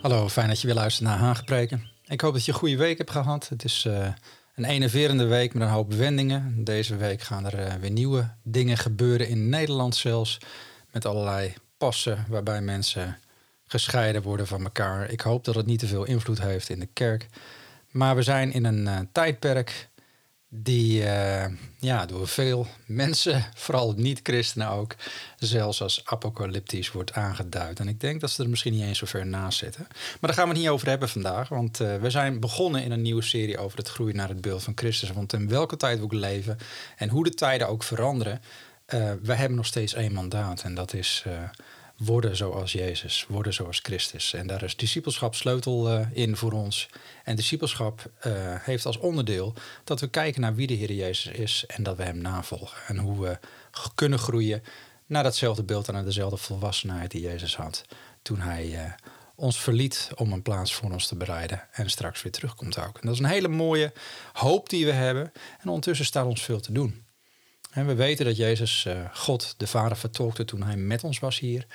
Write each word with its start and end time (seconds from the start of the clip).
Hallo, 0.00 0.28
fijn 0.28 0.48
dat 0.48 0.60
je 0.60 0.66
weer 0.66 0.76
luistert 0.76 1.08
naar 1.08 1.18
Hagepreken. 1.18 1.90
Ik 2.06 2.20
hoop 2.20 2.32
dat 2.32 2.44
je 2.44 2.52
een 2.52 2.58
goede 2.58 2.76
week 2.76 2.98
hebt 2.98 3.10
gehad. 3.10 3.48
Het 3.48 3.64
is 3.64 3.84
uh, 3.84 4.08
een 4.54 4.64
enerverende 4.64 5.26
week 5.26 5.54
met 5.54 5.62
een 5.62 5.68
hoop 5.68 5.92
wendingen. 5.92 6.64
Deze 6.64 6.96
week 6.96 7.22
gaan 7.22 7.46
er 7.46 7.66
uh, 7.66 7.74
weer 7.74 7.90
nieuwe 7.90 8.30
dingen 8.42 8.76
gebeuren 8.76 9.28
in 9.28 9.48
Nederland 9.48 9.96
zelfs. 9.96 10.38
Met 10.90 11.06
allerlei 11.06 11.54
passen 11.78 12.24
waarbij 12.28 12.60
mensen 12.60 13.18
gescheiden 13.66 14.22
worden 14.22 14.46
van 14.46 14.64
elkaar. 14.64 15.10
Ik 15.10 15.20
hoop 15.20 15.44
dat 15.44 15.54
het 15.54 15.66
niet 15.66 15.78
te 15.78 15.86
veel 15.86 16.04
invloed 16.04 16.40
heeft 16.40 16.68
in 16.68 16.80
de 16.80 16.88
kerk. 16.92 17.26
Maar 17.90 18.16
we 18.16 18.22
zijn 18.22 18.52
in 18.52 18.64
een 18.64 18.86
uh, 18.86 18.98
tijdperk 19.12 19.88
die 20.48 21.02
uh, 21.02 21.44
ja, 21.78 22.06
door 22.06 22.28
veel 22.28 22.66
mensen, 22.86 23.44
vooral 23.54 23.92
niet-christenen 23.96 24.68
ook, 24.68 24.94
zelfs 25.38 25.82
als 25.82 26.00
apocalyptisch 26.04 26.92
wordt 26.92 27.12
aangeduid. 27.12 27.80
En 27.80 27.88
ik 27.88 28.00
denk 28.00 28.20
dat 28.20 28.30
ze 28.30 28.42
er 28.42 28.48
misschien 28.48 28.72
niet 28.72 28.82
eens 28.82 28.98
zo 28.98 29.06
ver 29.06 29.26
naast 29.26 29.58
zitten. 29.58 29.86
Maar 29.88 30.18
daar 30.20 30.34
gaan 30.34 30.44
we 30.44 30.50
het 30.50 30.60
niet 30.60 30.68
over 30.68 30.88
hebben 30.88 31.08
vandaag, 31.08 31.48
want 31.48 31.80
uh, 31.80 31.96
we 31.96 32.10
zijn 32.10 32.40
begonnen 32.40 32.82
in 32.82 32.90
een 32.90 33.02
nieuwe 33.02 33.22
serie 33.22 33.58
over 33.58 33.78
het 33.78 33.88
groeien 33.88 34.16
naar 34.16 34.28
het 34.28 34.40
beeld 34.40 34.62
van 34.62 34.72
Christus. 34.76 35.10
Want 35.12 35.32
in 35.32 35.48
welke 35.48 35.76
tijd 35.76 35.98
we 35.98 36.04
ook 36.04 36.12
leven 36.12 36.58
en 36.96 37.08
hoe 37.08 37.24
de 37.24 37.34
tijden 37.34 37.68
ook 37.68 37.82
veranderen, 37.82 38.40
uh, 38.94 39.12
we 39.22 39.34
hebben 39.34 39.56
nog 39.56 39.66
steeds 39.66 39.94
één 39.94 40.12
mandaat 40.12 40.62
en 40.62 40.74
dat 40.74 40.94
is 40.94 41.24
worden 41.98 42.36
zoals 42.36 42.72
Jezus, 42.72 43.26
worden 43.28 43.54
zoals 43.54 43.78
Christus. 43.82 44.32
En 44.32 44.46
daar 44.46 44.62
is 44.62 44.76
discipelschap 44.76 45.34
sleutel 45.34 45.92
uh, 45.92 46.06
in 46.12 46.36
voor 46.36 46.52
ons. 46.52 46.88
En 47.24 47.36
discipelschap 47.36 48.10
uh, 48.26 48.32
heeft 48.60 48.86
als 48.86 48.98
onderdeel 48.98 49.54
dat 49.84 50.00
we 50.00 50.08
kijken 50.08 50.40
naar 50.40 50.54
wie 50.54 50.66
de 50.66 50.74
Heer 50.74 50.92
Jezus 50.92 51.32
is 51.32 51.64
en 51.66 51.82
dat 51.82 51.96
we 51.96 52.02
Hem 52.02 52.18
navolgen. 52.18 52.78
En 52.86 52.98
hoe 52.98 53.20
we 53.20 53.38
kunnen 53.94 54.18
groeien 54.18 54.62
naar 55.06 55.22
datzelfde 55.22 55.62
beeld 55.62 55.88
en 55.88 55.94
naar 55.94 56.04
dezelfde 56.04 56.36
volwassenheid 56.36 57.10
die 57.10 57.20
Jezus 57.20 57.56
had 57.56 57.84
toen 58.22 58.40
Hij 58.40 58.66
uh, 58.66 58.92
ons 59.34 59.60
verliet 59.60 60.10
om 60.14 60.32
een 60.32 60.42
plaats 60.42 60.74
voor 60.74 60.92
ons 60.92 61.06
te 61.06 61.16
bereiden 61.16 61.68
en 61.72 61.90
straks 61.90 62.22
weer 62.22 62.32
terugkomt 62.32 62.78
ook. 62.78 62.98
En 62.98 63.06
dat 63.06 63.14
is 63.14 63.18
een 63.18 63.24
hele 63.24 63.48
mooie 63.48 63.92
hoop 64.32 64.68
die 64.68 64.84
we 64.84 64.92
hebben. 64.92 65.32
En 65.60 65.68
ondertussen 65.68 66.06
staat 66.06 66.26
ons 66.26 66.42
veel 66.42 66.60
te 66.60 66.72
doen. 66.72 67.06
En 67.70 67.86
we 67.86 67.94
weten 67.94 68.24
dat 68.24 68.36
Jezus 68.36 68.86
God, 69.12 69.54
de 69.56 69.66
Vader, 69.66 69.96
vertolkte 69.96 70.44
toen 70.44 70.62
hij 70.62 70.76
met 70.76 71.04
ons 71.04 71.18
was 71.18 71.38
hier. 71.38 71.66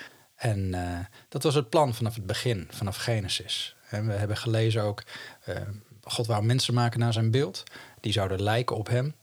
En 0.44 0.74
uh, 0.74 0.98
dat 1.28 1.42
was 1.42 1.54
het 1.54 1.68
plan 1.68 1.94
vanaf 1.94 2.14
het 2.14 2.26
begin, 2.26 2.68
vanaf 2.70 2.96
Genesis. 2.96 3.76
En 3.88 4.06
we 4.06 4.12
hebben 4.12 4.36
gelezen 4.36 4.82
ook, 4.82 5.02
uh, 5.48 5.56
God 6.02 6.26
wou 6.26 6.44
mensen 6.44 6.74
maken 6.74 7.00
naar 7.00 7.12
zijn 7.12 7.30
beeld. 7.30 7.62
Die 8.00 8.12
zouden 8.12 8.42
lijken 8.42 8.76
op 8.76 8.88
hem. 8.88 9.14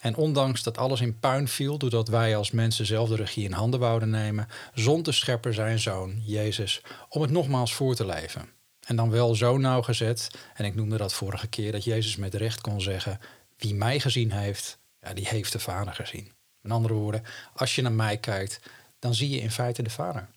En 0.00 0.16
ondanks 0.16 0.62
dat 0.62 0.78
alles 0.78 1.00
in 1.00 1.18
puin 1.18 1.48
viel, 1.48 1.78
doordat 1.78 2.08
wij 2.08 2.36
als 2.36 2.50
mensen 2.50 2.86
zelf 2.86 3.08
de 3.08 3.16
regie 3.16 3.44
in 3.44 3.52
handen 3.52 3.80
wouden 3.80 4.10
nemen, 4.10 4.48
zond 4.74 5.04
de 5.04 5.12
schepper 5.12 5.54
zijn 5.54 5.78
zoon, 5.78 6.22
Jezus, 6.24 6.82
om 7.08 7.22
het 7.22 7.30
nogmaals 7.30 7.74
voor 7.74 7.94
te 7.94 8.06
leven. 8.06 8.48
En 8.84 8.96
dan 8.96 9.10
wel 9.10 9.34
zo 9.34 9.58
nauwgezet, 9.58 10.30
en 10.54 10.64
ik 10.64 10.74
noemde 10.74 10.96
dat 10.96 11.12
vorige 11.12 11.48
keer, 11.48 11.72
dat 11.72 11.84
Jezus 11.84 12.16
met 12.16 12.34
recht 12.34 12.60
kon 12.60 12.80
zeggen, 12.80 13.20
wie 13.56 13.74
mij 13.74 14.00
gezien 14.00 14.32
heeft, 14.32 14.78
ja, 15.02 15.14
die 15.14 15.28
heeft 15.28 15.52
de 15.52 15.58
Vader 15.58 15.94
gezien. 15.94 16.32
Met 16.60 16.72
andere 16.72 16.94
woorden, 16.94 17.22
als 17.54 17.74
je 17.74 17.82
naar 17.82 17.92
mij 17.92 18.16
kijkt, 18.16 18.60
dan 18.98 19.14
zie 19.14 19.30
je 19.30 19.40
in 19.40 19.50
feite 19.50 19.82
de 19.82 19.90
Vader. 19.90 20.28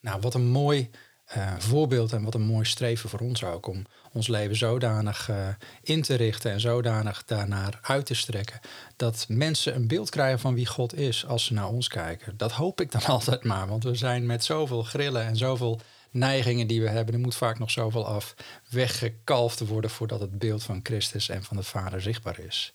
Nou, 0.00 0.20
wat 0.20 0.34
een 0.34 0.48
mooi 0.48 0.90
uh, 1.36 1.54
voorbeeld 1.58 2.12
en 2.12 2.22
wat 2.22 2.34
een 2.34 2.42
mooi 2.46 2.64
streven 2.64 3.08
voor 3.10 3.20
ons 3.20 3.44
ook 3.44 3.66
om 3.66 3.86
ons 4.12 4.28
leven 4.28 4.56
zodanig 4.56 5.28
uh, 5.28 5.48
in 5.82 6.02
te 6.02 6.14
richten 6.14 6.50
en 6.50 6.60
zodanig 6.60 7.24
daarnaar 7.24 7.78
uit 7.82 8.06
te 8.06 8.14
strekken 8.14 8.60
dat 8.96 9.26
mensen 9.28 9.74
een 9.74 9.88
beeld 9.88 10.10
krijgen 10.10 10.38
van 10.38 10.54
wie 10.54 10.66
God 10.66 10.94
is 10.94 11.26
als 11.26 11.44
ze 11.44 11.52
naar 11.52 11.68
ons 11.68 11.88
kijken. 11.88 12.36
Dat 12.36 12.52
hoop 12.52 12.80
ik 12.80 12.92
dan 12.92 13.04
altijd 13.14 13.44
maar, 13.44 13.66
want 13.66 13.84
we 13.84 13.94
zijn 13.94 14.26
met 14.26 14.44
zoveel 14.44 14.82
grillen 14.82 15.24
en 15.24 15.36
zoveel 15.36 15.80
neigingen 16.10 16.66
die 16.66 16.80
we 16.80 16.88
hebben, 16.88 17.14
er 17.14 17.20
moet 17.20 17.34
vaak 17.34 17.58
nog 17.58 17.70
zoveel 17.70 18.06
af 18.06 18.34
weggekalfd 18.70 19.66
worden 19.66 19.90
voordat 19.90 20.20
het 20.20 20.38
beeld 20.38 20.62
van 20.62 20.80
Christus 20.82 21.28
en 21.28 21.44
van 21.44 21.56
de 21.56 21.62
Vader 21.62 22.02
zichtbaar 22.02 22.38
is. 22.38 22.72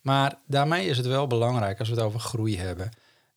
Maar 0.00 0.38
daarmee 0.46 0.86
is 0.86 0.96
het 0.96 1.06
wel 1.06 1.26
belangrijk 1.26 1.78
als 1.78 1.88
we 1.88 1.94
het 1.94 2.04
over 2.04 2.20
groei 2.20 2.58
hebben, 2.58 2.90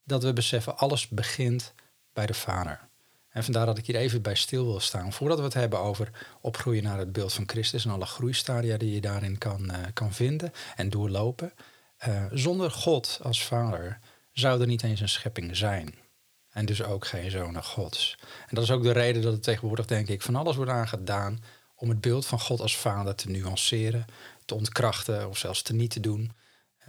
dat 0.03 0.23
we 0.23 0.33
beseffen 0.33 0.77
alles 0.77 1.07
begint 1.07 1.73
bij 2.13 2.25
de 2.25 2.33
Vader. 2.33 2.87
En 3.35 3.43
vandaar 3.43 3.65
dat 3.65 3.77
ik 3.77 3.85
hier 3.85 3.95
even 3.95 4.21
bij 4.21 4.35
stil 4.35 4.65
wil 4.65 4.79
staan. 4.79 5.13
Voordat 5.13 5.37
we 5.37 5.43
het 5.43 5.53
hebben 5.53 5.79
over 5.79 6.11
opgroeien 6.41 6.83
naar 6.83 6.97
het 6.97 7.11
beeld 7.11 7.33
van 7.33 7.47
Christus 7.47 7.85
en 7.85 7.91
alle 7.91 8.05
groeistadia 8.05 8.77
die 8.77 8.93
je 8.93 9.01
daarin 9.01 9.37
kan, 9.37 9.71
uh, 9.71 9.77
kan 9.93 10.13
vinden 10.13 10.51
en 10.75 10.89
doorlopen. 10.89 11.53
Uh, 12.07 12.25
zonder 12.31 12.71
God 12.71 13.19
als 13.21 13.43
vader 13.43 13.99
zou 14.31 14.61
er 14.61 14.67
niet 14.67 14.83
eens 14.83 14.99
een 14.99 15.09
schepping 15.09 15.57
zijn. 15.57 15.95
En 16.49 16.65
dus 16.65 16.83
ook 16.83 17.07
geen 17.07 17.31
zonen 17.31 17.63
Gods. 17.63 18.17
En 18.21 18.55
dat 18.55 18.63
is 18.63 18.71
ook 18.71 18.83
de 18.83 18.91
reden 18.91 19.21
dat 19.21 19.33
het 19.33 19.43
tegenwoordig, 19.43 19.85
denk 19.85 20.07
ik, 20.07 20.21
van 20.21 20.35
alles 20.35 20.55
wordt 20.55 20.71
aangedaan 20.71 21.43
om 21.75 21.89
het 21.89 22.01
beeld 22.01 22.25
van 22.25 22.39
God 22.39 22.61
als 22.61 22.77
vader 22.77 23.15
te 23.15 23.29
nuanceren, 23.29 24.05
te 24.45 24.55
ontkrachten 24.55 25.29
of 25.29 25.37
zelfs 25.37 25.61
te 25.61 25.73
niet 25.73 25.91
te 25.91 25.99
doen. 25.99 26.31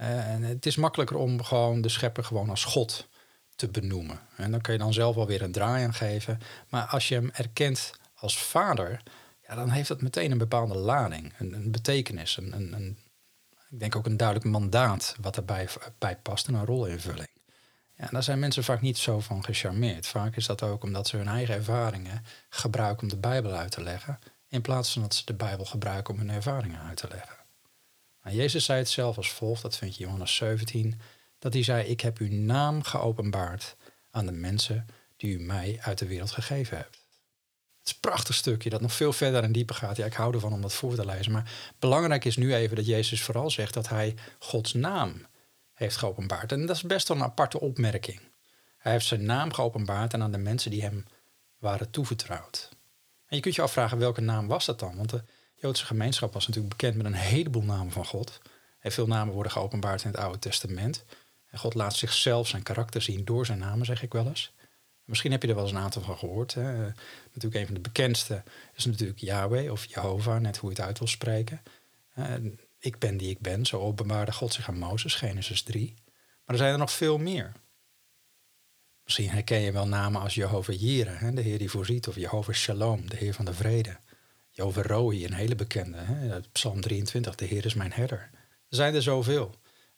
Uh, 0.01 0.29
en 0.29 0.41
het 0.41 0.65
is 0.65 0.75
makkelijker 0.75 1.17
om 1.17 1.43
gewoon 1.43 1.81
de 1.81 1.89
schepper 1.89 2.23
gewoon 2.23 2.49
als 2.49 2.63
God 2.63 3.07
te 3.57 3.67
benoemen. 3.67 4.19
En 4.35 4.51
dan 4.51 4.61
kun 4.61 4.73
je 4.73 4.79
dan 4.79 4.93
zelf 4.93 5.15
wel 5.15 5.27
weer 5.27 5.41
een 5.41 5.51
draai 5.51 5.83
aan 5.83 5.93
geven. 5.93 6.39
Maar 6.69 6.85
als 6.85 7.07
je 7.07 7.15
hem 7.15 7.29
erkent 7.33 7.91
als 8.15 8.37
vader, 8.43 9.01
ja, 9.47 9.55
dan 9.55 9.69
heeft 9.69 9.87
dat 9.87 10.01
meteen 10.01 10.31
een 10.31 10.37
bepaalde 10.37 10.77
lading, 10.77 11.33
een, 11.37 11.53
een 11.53 11.71
betekenis, 11.71 12.37
een, 12.37 12.73
een, 12.73 12.97
ik 13.69 13.79
denk 13.79 13.95
ook 13.95 14.05
een 14.05 14.17
duidelijk 14.17 14.49
mandaat 14.49 15.15
wat 15.21 15.37
erbij 15.37 15.67
bij 15.97 16.17
past 16.17 16.47
en 16.47 16.53
een 16.53 16.65
rolinvulling. 16.65 17.29
Ja, 17.97 18.07
daar 18.11 18.23
zijn 18.23 18.39
mensen 18.39 18.63
vaak 18.63 18.81
niet 18.81 18.97
zo 18.97 19.19
van 19.19 19.43
gecharmeerd. 19.43 20.07
Vaak 20.07 20.35
is 20.35 20.45
dat 20.45 20.63
ook 20.63 20.83
omdat 20.83 21.07
ze 21.07 21.17
hun 21.17 21.27
eigen 21.27 21.55
ervaringen 21.55 22.23
gebruiken 22.49 23.03
om 23.03 23.09
de 23.09 23.17
Bijbel 23.17 23.51
uit 23.51 23.71
te 23.71 23.83
leggen, 23.83 24.19
in 24.47 24.61
plaats 24.61 24.93
van 24.93 25.01
dat 25.01 25.15
ze 25.15 25.25
de 25.25 25.33
Bijbel 25.33 25.65
gebruiken 25.65 26.13
om 26.13 26.19
hun 26.19 26.29
ervaringen 26.29 26.81
uit 26.81 26.97
te 26.97 27.07
leggen. 27.07 27.35
Nou, 28.23 28.35
Jezus 28.35 28.65
zei 28.65 28.79
het 28.79 28.89
zelf 28.89 29.17
als 29.17 29.31
volgt, 29.31 29.61
dat 29.61 29.77
vind 29.77 29.95
je 29.95 30.03
Johannes 30.03 30.35
17 30.35 30.99
dat 31.39 31.53
hij 31.53 31.63
zei: 31.63 31.87
Ik 31.87 32.01
heb 32.01 32.17
uw 32.17 32.31
naam 32.31 32.83
geopenbaard 32.83 33.75
aan 34.11 34.25
de 34.25 34.31
mensen 34.31 34.85
die 35.15 35.37
u 35.37 35.39
mij 35.39 35.77
uit 35.81 35.97
de 35.97 36.07
wereld 36.07 36.31
gegeven 36.31 36.77
hebt. 36.77 36.95
Het 37.79 37.87
is 37.87 37.93
een 37.93 38.11
prachtig 38.11 38.35
stukje 38.35 38.69
dat 38.69 38.81
nog 38.81 38.93
veel 38.93 39.13
verder 39.13 39.43
en 39.43 39.51
dieper 39.51 39.75
gaat. 39.75 39.97
Ja, 39.97 40.05
ik 40.05 40.13
hou 40.13 40.33
ervan 40.33 40.53
om 40.53 40.61
dat 40.61 40.73
voor 40.73 40.95
te 40.95 41.05
lezen. 41.05 41.31
Maar 41.31 41.51
belangrijk 41.79 42.25
is 42.25 42.37
nu 42.37 42.55
even 42.55 42.75
dat 42.75 42.85
Jezus 42.85 43.23
vooral 43.23 43.49
zegt 43.49 43.73
dat 43.73 43.89
hij 43.89 44.15
Gods 44.39 44.73
naam 44.73 45.25
heeft 45.73 45.97
geopenbaard. 45.97 46.51
En 46.51 46.65
dat 46.65 46.75
is 46.75 46.81
best 46.81 47.07
wel 47.07 47.17
een 47.17 47.23
aparte 47.23 47.59
opmerking. 47.59 48.19
Hij 48.77 48.91
heeft 48.91 49.05
zijn 49.05 49.25
naam 49.25 49.53
geopenbaard 49.53 50.13
en 50.13 50.21
aan 50.21 50.31
de 50.31 50.37
mensen 50.37 50.71
die 50.71 50.81
hem 50.81 51.05
waren 51.57 51.89
toevertrouwd. 51.89 52.69
En 53.27 53.35
je 53.35 53.41
kunt 53.41 53.55
je 53.55 53.61
afvragen 53.61 53.97
welke 53.97 54.21
naam 54.21 54.47
was 54.47 54.65
dat 54.65 54.79
dan? 54.79 54.95
Want 54.95 55.09
de 55.09 55.23
Joodse 55.55 55.85
gemeenschap 55.85 56.33
was 56.33 56.47
natuurlijk 56.47 56.75
bekend 56.77 56.95
met 56.95 57.05
een 57.05 57.13
heleboel 57.13 57.63
namen 57.63 57.91
van 57.91 58.05
God. 58.05 58.41
En 58.79 58.91
veel 58.91 59.07
namen 59.07 59.33
worden 59.33 59.51
geopenbaard 59.51 60.03
in 60.03 60.09
het 60.11 60.19
Oude 60.19 60.39
Testament. 60.39 61.05
En 61.49 61.59
God 61.59 61.73
laat 61.73 61.95
zichzelf 61.95 62.47
zijn 62.47 62.63
karakter 62.63 63.01
zien 63.01 63.25
door 63.25 63.45
zijn 63.45 63.59
namen, 63.59 63.85
zeg 63.85 64.03
ik 64.03 64.13
wel 64.13 64.27
eens. 64.27 64.53
Misschien 65.03 65.31
heb 65.31 65.41
je 65.41 65.47
er 65.47 65.55
wel 65.55 65.63
eens 65.63 65.73
een 65.73 65.79
aantal 65.79 66.01
van 66.01 66.17
gehoord. 66.17 66.53
Hè. 66.53 66.85
Natuurlijk 67.33 67.55
een 67.55 67.65
van 67.65 67.73
de 67.73 67.79
bekendste 67.79 68.43
is 68.73 68.85
natuurlijk 68.85 69.19
Yahweh 69.19 69.71
of 69.71 69.85
Jehovah, 69.85 70.39
net 70.39 70.57
hoe 70.57 70.69
je 70.69 70.75
het 70.75 70.85
uit 70.85 70.99
wil 70.99 71.07
spreken. 71.07 71.61
ik 72.79 72.99
ben 72.99 73.17
die 73.17 73.29
ik 73.29 73.39
ben, 73.39 73.65
zo 73.65 73.79
openbaarde 73.79 74.31
God 74.31 74.53
zich 74.53 74.67
aan 74.67 74.77
Mozes, 74.77 75.15
Genesis 75.15 75.63
3. 75.63 75.93
Maar 76.45 76.55
er 76.55 76.57
zijn 76.57 76.71
er 76.71 76.77
nog 76.77 76.91
veel 76.91 77.17
meer. 77.17 77.51
Misschien 79.03 79.29
herken 79.29 79.59
je 79.59 79.71
wel 79.71 79.87
namen 79.87 80.21
als 80.21 80.35
Jehovah 80.35 80.79
Jireh, 80.79 81.35
de 81.35 81.41
Heer 81.41 81.57
die 81.57 81.69
voorziet, 81.69 82.07
of 82.07 82.15
Jehovah 82.15 82.55
Shalom, 82.55 83.09
de 83.09 83.17
Heer 83.17 83.33
van 83.33 83.45
de 83.45 83.53
vrede. 83.53 83.97
Jehovah 84.51 84.85
Roi, 84.85 85.25
een 85.25 85.33
hele 85.33 85.55
bekende, 85.55 85.97
hè? 85.97 86.39
Psalm 86.51 86.81
23, 86.81 87.35
de 87.35 87.45
Heer 87.45 87.65
is 87.65 87.73
mijn 87.73 87.93
herder. 87.93 88.29
Er 88.69 88.75
zijn 88.75 88.95
er 88.95 89.01
zoveel. 89.01 89.55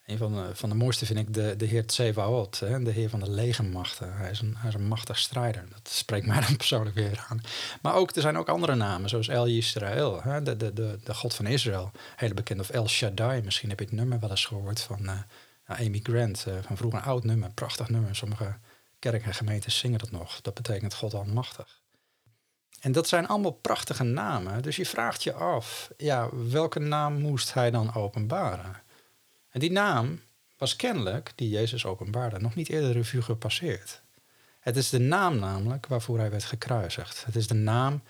Een 0.09 0.17
van 0.17 0.33
de, 0.33 0.55
van 0.55 0.69
de 0.69 0.75
mooiste 0.75 1.05
vind 1.05 1.19
ik 1.19 1.33
de, 1.33 1.55
de 1.57 1.65
heer 1.65 1.85
Tsevaot, 1.85 2.59
de 2.59 2.91
heer 2.91 3.09
van 3.09 3.19
de 3.19 3.29
legermachten. 3.29 4.13
Hij 4.13 4.29
is, 4.29 4.39
een, 4.41 4.55
hij 4.57 4.69
is 4.69 4.75
een 4.75 4.87
machtig 4.87 5.17
strijder. 5.17 5.65
Dat 5.69 5.89
spreekt 5.89 6.25
mij 6.25 6.41
dan 6.41 6.57
persoonlijk 6.57 6.95
weer 6.95 7.25
aan. 7.29 7.41
Maar 7.81 7.95
ook, 7.95 8.15
er 8.15 8.21
zijn 8.21 8.37
ook 8.37 8.49
andere 8.49 8.75
namen, 8.75 9.09
zoals 9.09 9.27
El 9.27 9.47
Yisrael, 9.47 10.21
hè, 10.21 10.43
de, 10.43 10.57
de, 10.57 10.73
de, 11.03 11.13
god 11.13 11.35
van 11.35 11.45
Israël. 11.45 11.91
Hele 12.15 12.33
bekend. 12.33 12.59
Of 12.59 12.69
El 12.69 12.87
Shaddai, 12.87 13.41
misschien 13.41 13.69
heb 13.69 13.79
je 13.79 13.85
het 13.85 13.93
nummer 13.93 14.19
wel 14.19 14.29
eens 14.29 14.45
gehoord 14.45 14.81
van 14.81 14.99
uh, 15.01 15.19
Amy 15.65 15.99
Grant. 16.03 16.45
Uh, 16.47 16.53
van 16.61 16.77
vroeger 16.77 16.99
een 16.99 17.05
oud 17.05 17.23
nummer, 17.23 17.49
prachtig 17.53 17.89
nummer. 17.89 18.15
Sommige 18.15 18.55
kerken 18.99 19.27
en 19.27 19.33
gemeenten 19.33 19.71
zingen 19.71 19.99
dat 19.99 20.11
nog. 20.11 20.41
Dat 20.41 20.53
betekent 20.53 20.93
God 20.93 21.13
almachtig. 21.13 21.81
En 22.79 22.91
dat 22.91 23.07
zijn 23.07 23.27
allemaal 23.27 23.51
prachtige 23.51 24.03
namen. 24.03 24.61
Dus 24.61 24.75
je 24.75 24.85
vraagt 24.85 25.23
je 25.23 25.33
af, 25.33 25.91
ja, 25.97 26.29
welke 26.49 26.79
naam 26.79 27.21
moest 27.21 27.53
hij 27.53 27.71
dan 27.71 27.93
openbaren? 27.93 28.87
En 29.59 29.65
die 29.65 29.73
naam 29.73 30.21
was 30.57 30.75
kennelijk, 30.75 31.31
die 31.35 31.49
Jezus 31.49 31.85
openbaarde, 31.85 32.39
nog 32.39 32.55
niet 32.55 32.69
eerder 32.69 32.91
revue 32.91 33.21
gepasseerd. 33.21 34.01
Het 34.59 34.77
is 34.77 34.89
de 34.89 34.99
naam 34.99 35.39
namelijk 35.39 35.85
waarvoor 35.87 36.17
hij 36.17 36.29
werd 36.29 36.43
gekruisigd. 36.43 37.25
Het 37.25 37.35
is 37.35 37.47
de 37.47 37.53
naam 37.53 38.03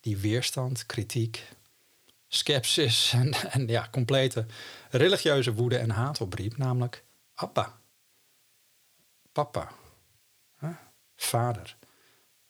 die 0.00 0.16
weerstand, 0.16 0.86
kritiek, 0.86 1.48
skepsis 2.28 3.12
en, 3.12 3.32
en 3.32 3.68
ja, 3.68 3.88
complete 3.90 4.46
religieuze 4.90 5.54
woede 5.54 5.76
en 5.76 5.90
haat 5.90 6.20
opriep, 6.20 6.56
namelijk 6.56 7.04
Abba. 7.34 7.78
Papa. 9.32 9.72
Vader. 11.16 11.76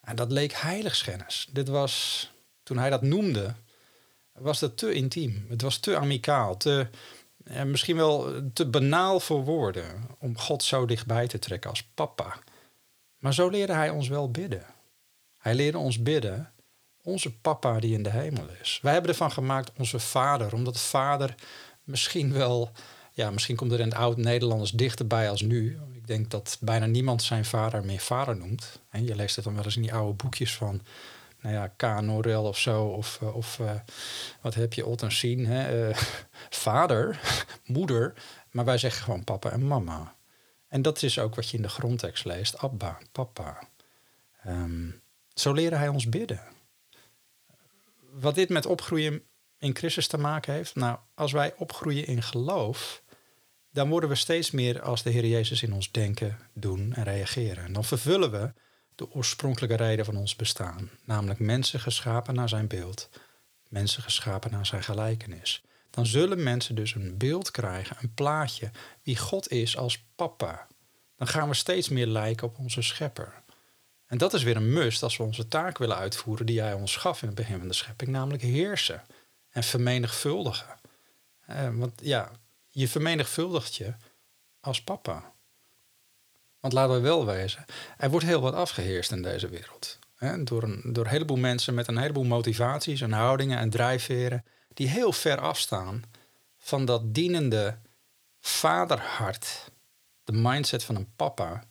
En 0.01 0.17
dat 0.17 0.33
leek 0.33 0.53
heiligschennis. 0.53 1.49
Dit 1.53 1.69
was, 1.69 2.31
toen 2.63 2.79
hij 2.79 2.91
dat 2.91 3.03
noemde, 3.03 3.55
was 4.33 4.59
dat 4.59 4.77
te 4.77 4.93
intiem. 4.93 5.47
Het 5.49 5.63
was 5.63 5.79
te 5.79 5.97
amicaal, 5.97 6.57
te, 6.57 6.89
misschien 7.65 7.97
wel 7.97 8.33
te 8.53 8.67
banaal 8.67 9.21
voor 9.21 9.45
woorden 9.45 9.87
om 10.19 10.39
God 10.39 10.63
zo 10.63 10.87
dichtbij 10.87 11.27
te 11.27 11.39
trekken 11.39 11.71
als 11.71 11.83
papa. 11.95 12.39
Maar 13.19 13.35
zo 13.35 13.49
leerde 13.49 13.73
hij 13.73 13.91
ons 13.91 14.09
wel 14.09 14.31
bidden. 14.31 14.65
Hij 15.39 15.55
leerde 15.55 15.79
ons 15.79 16.03
bidden, 16.03 16.53
onze 17.03 17.37
papa 17.37 17.81
die 17.81 17.95
in 17.95 18.03
de 18.03 18.11
hemel 18.11 18.47
is. 18.61 18.79
Wij 18.83 18.93
hebben 18.93 19.11
ervan 19.11 19.33
gemaakt 19.33 19.73
onze 19.79 19.99
vader, 19.99 20.55
omdat 20.55 20.81
vader 20.81 21.35
misschien 21.85 22.33
wel, 22.33 22.71
ja, 23.13 23.31
misschien 23.31 23.57
komt 23.57 23.73
er 23.73 23.81
in 23.81 23.89
het 23.89 23.95
oud-Nederlanders 23.95 24.71
dichterbij 24.71 25.31
als 25.31 25.41
nu. 25.41 25.79
Ik 25.93 26.07
denk 26.07 26.31
dat 26.31 26.57
bijna 26.61 26.87
niemand 26.87 27.23
zijn 27.23 27.45
vader 27.45 27.85
meer 27.85 28.01
vader 28.01 28.37
noemt. 28.37 28.81
En 28.91 29.05
je 29.05 29.15
leest 29.15 29.37
het 29.37 29.45
dan 29.45 29.55
wel 29.55 29.65
eens 29.65 29.77
in 29.77 29.83
die 29.83 29.95
oude 29.95 30.13
boekjes 30.13 30.55
van 30.55 30.83
nou 31.43 31.55
ja, 31.55 31.67
K. 31.67 32.01
Norel 32.01 32.45
of 32.45 32.59
zo. 32.59 32.85
Of, 32.85 33.19
eh, 33.23 33.37
of 33.37 33.59
uh, 33.59 33.71
wat 34.41 34.55
heb 34.55 34.73
je, 34.73 34.87
Ot 34.87 35.03
en 35.03 35.13
Sien. 35.13 35.47
Hè? 35.47 35.89
Uh, 35.89 35.97
vader, 36.51 37.21
moeder. 37.65 38.15
Maar 38.51 38.65
wij 38.65 38.79
zeggen 38.79 39.03
gewoon 39.03 39.25
papa 39.25 39.51
en 39.51 39.67
mama. 39.67 40.15
En 40.69 40.83
dat 40.83 41.03
is 41.03 41.19
ook 41.19 41.35
wat 41.35 41.49
je 41.49 41.57
in 41.57 41.63
de 41.63 41.69
grondtekst 41.69 42.25
leest. 42.25 42.59
Abba, 42.59 42.99
papa. 43.13 43.59
Um, 44.47 45.03
zo 45.35 45.53
leren 45.53 45.79
hij 45.79 45.89
ons 45.89 46.09
bidden. 46.09 46.41
Wat 48.11 48.35
dit 48.35 48.49
met 48.49 48.67
opgroeien 48.67 49.23
in 49.59 49.77
Christus 49.77 50.07
te 50.07 50.19
maken 50.19 50.53
heeft? 50.53 50.75
Nou, 50.75 50.99
als 51.15 51.33
wij 51.33 51.55
opgroeien 51.57 52.07
in 52.07 52.23
geloof, 52.23 53.03
dan 53.71 53.89
worden 53.89 54.09
we 54.09 54.15
steeds 54.15 54.51
meer 54.51 54.83
als 54.83 55.03
de 55.03 55.11
Heer 55.11 55.27
Jezus 55.27 55.63
in 55.63 55.73
ons 55.73 55.91
denken, 55.91 56.39
doen 56.53 56.93
en 56.95 57.05
reageren. 57.05 57.65
En 57.65 57.73
dan 57.73 57.85
vervullen 57.85 58.31
we 58.31 58.53
de 58.95 59.11
oorspronkelijke 59.11 59.77
reden 59.77 60.05
van 60.05 60.17
ons 60.17 60.37
bestaan, 60.37 60.91
namelijk 61.05 61.41
mensen 61.41 61.81
geschapen 61.81 62.35
naar 62.35 62.49
zijn 62.49 62.67
beeld, 62.67 63.09
mensen 63.69 64.03
geschapen 64.03 64.51
naar 64.51 64.67
zijn 64.67 64.83
gelijkenis. 64.83 65.63
Dan 65.91 66.07
zullen 66.07 66.43
mensen 66.43 66.75
dus 66.75 66.95
een 66.95 67.17
beeld 67.19 67.51
krijgen, 67.51 67.97
een 68.01 68.15
plaatje, 68.15 68.71
wie 69.03 69.17
God 69.17 69.51
is 69.51 69.77
als 69.77 70.05
papa. 70.17 70.67
Dan 71.17 71.27
gaan 71.27 71.49
we 71.49 71.55
steeds 71.55 71.89
meer 71.89 72.07
lijken 72.07 72.47
op 72.47 72.59
onze 72.59 72.83
schepper. 72.83 73.43
En 74.07 74.19
dat 74.19 74.35
is 74.35 74.43
weer 74.43 74.57
een 74.57 74.73
must 74.73 75.03
als 75.03 75.17
we 75.17 75.23
onze 75.23 75.49
taak 75.49 75.79
willen 75.79 75.97
uitvoeren 75.97 76.47
die 76.47 76.61
hij 76.61 76.73
ons 76.73 76.97
gaf 76.97 77.21
in 77.23 77.27
het 77.27 77.37
begin 77.37 77.59
van 77.59 77.69
de 77.69 77.75
schepping, 77.75 78.11
namelijk 78.11 78.43
heersen 78.43 79.03
en 79.51 79.63
vermenigvuldigen. 79.63 80.77
Eh, 81.47 81.69
want 81.73 82.01
ja, 82.03 82.31
je 82.71 82.89
vermenigvuldigt 82.89 83.75
je 83.75 83.95
als 84.61 84.83
papa. 84.83 85.33
Want 86.63 86.75
laten 86.75 86.95
we 86.95 87.01
wel 87.01 87.27
wezen, 87.27 87.65
er 87.97 88.11
wordt 88.11 88.27
heel 88.27 88.41
wat 88.41 88.55
afgeheerst 88.55 89.13
in 89.13 89.23
deze 89.23 89.49
wereld. 89.49 89.99
Door, 90.39 90.63
een, 90.63 90.81
door 90.93 91.05
een 91.05 91.11
heleboel 91.11 91.37
mensen 91.37 91.75
met 91.75 91.89
een 91.89 91.99
heleboel 91.99 92.25
motivaties 92.25 93.01
en 93.01 93.13
houdingen 93.13 93.59
en 93.59 93.71
drijfveren 93.71 94.45
die 94.75 94.89
heel 94.89 95.13
ver 95.13 95.41
afstaan 95.41 96.03
van 96.59 96.85
dat 96.85 97.15
dienende 97.15 97.79
vaderhart, 98.41 99.71
de 100.25 100.33
mindset 100.33 100.85
van 100.85 100.97
een 100.97 101.15
papa. 101.17 101.65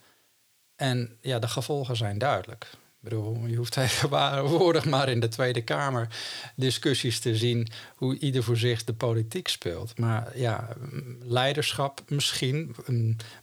En 0.75 1.17
ja, 1.21 1.39
de 1.39 1.47
gevolgen 1.47 1.95
zijn 1.95 2.17
duidelijk. 2.17 2.69
Ik 3.01 3.09
bedoel, 3.09 3.45
je 3.45 3.55
hoeft 3.55 3.71
tegenwoordig 3.81 4.85
maar 4.85 5.09
in 5.09 5.19
de 5.19 5.27
Tweede 5.27 5.63
Kamer 5.63 6.07
discussies 6.55 7.19
te 7.19 7.35
zien 7.35 7.67
hoe 7.95 8.19
ieder 8.19 8.43
voor 8.43 8.57
zich 8.57 8.83
de 8.83 8.93
politiek 8.93 9.47
speelt. 9.47 9.97
Maar 9.97 10.37
ja, 10.37 10.75
leiderschap 11.19 12.01
misschien, 12.07 12.75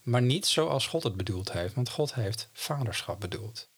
maar 0.02 0.22
niet 0.22 0.46
zoals 0.46 0.86
God 0.86 1.02
het 1.02 1.16
bedoeld 1.16 1.52
heeft. 1.52 1.74
Want 1.74 1.88
God 1.88 2.14
heeft 2.14 2.48
vaderschap 2.52 3.20
bedoeld. 3.20 3.68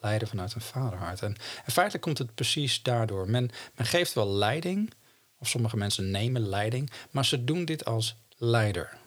Leiden 0.00 0.28
vanuit 0.28 0.54
een 0.54 0.60
vaderhart. 0.60 1.22
En, 1.22 1.36
en 1.64 1.72
feitelijk 1.72 2.04
komt 2.04 2.18
het 2.18 2.34
precies 2.34 2.82
daardoor. 2.82 3.30
Men, 3.30 3.50
men 3.74 3.86
geeft 3.86 4.12
wel 4.12 4.28
leiding, 4.28 4.92
of 5.38 5.48
sommige 5.48 5.76
mensen 5.76 6.10
nemen 6.10 6.48
leiding, 6.48 6.90
maar 7.10 7.24
ze 7.24 7.44
doen 7.44 7.64
dit 7.64 7.84
als 7.84 8.16
leider. 8.36 8.98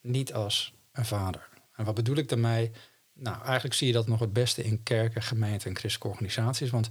Niet 0.00 0.32
als 0.34 0.74
een 0.92 1.04
vader. 1.06 1.48
En 1.76 1.84
wat 1.84 1.94
bedoel 1.94 2.16
ik 2.16 2.28
daarmee? 2.28 2.70
Nou, 3.14 3.42
eigenlijk 3.44 3.74
zie 3.74 3.86
je 3.86 3.92
dat 3.92 4.06
nog 4.06 4.20
het 4.20 4.32
beste 4.32 4.64
in 4.64 4.82
kerken, 4.82 5.22
gemeenten 5.22 5.68
en 5.68 5.76
christelijke 5.76 6.08
organisaties. 6.08 6.70
Want 6.70 6.90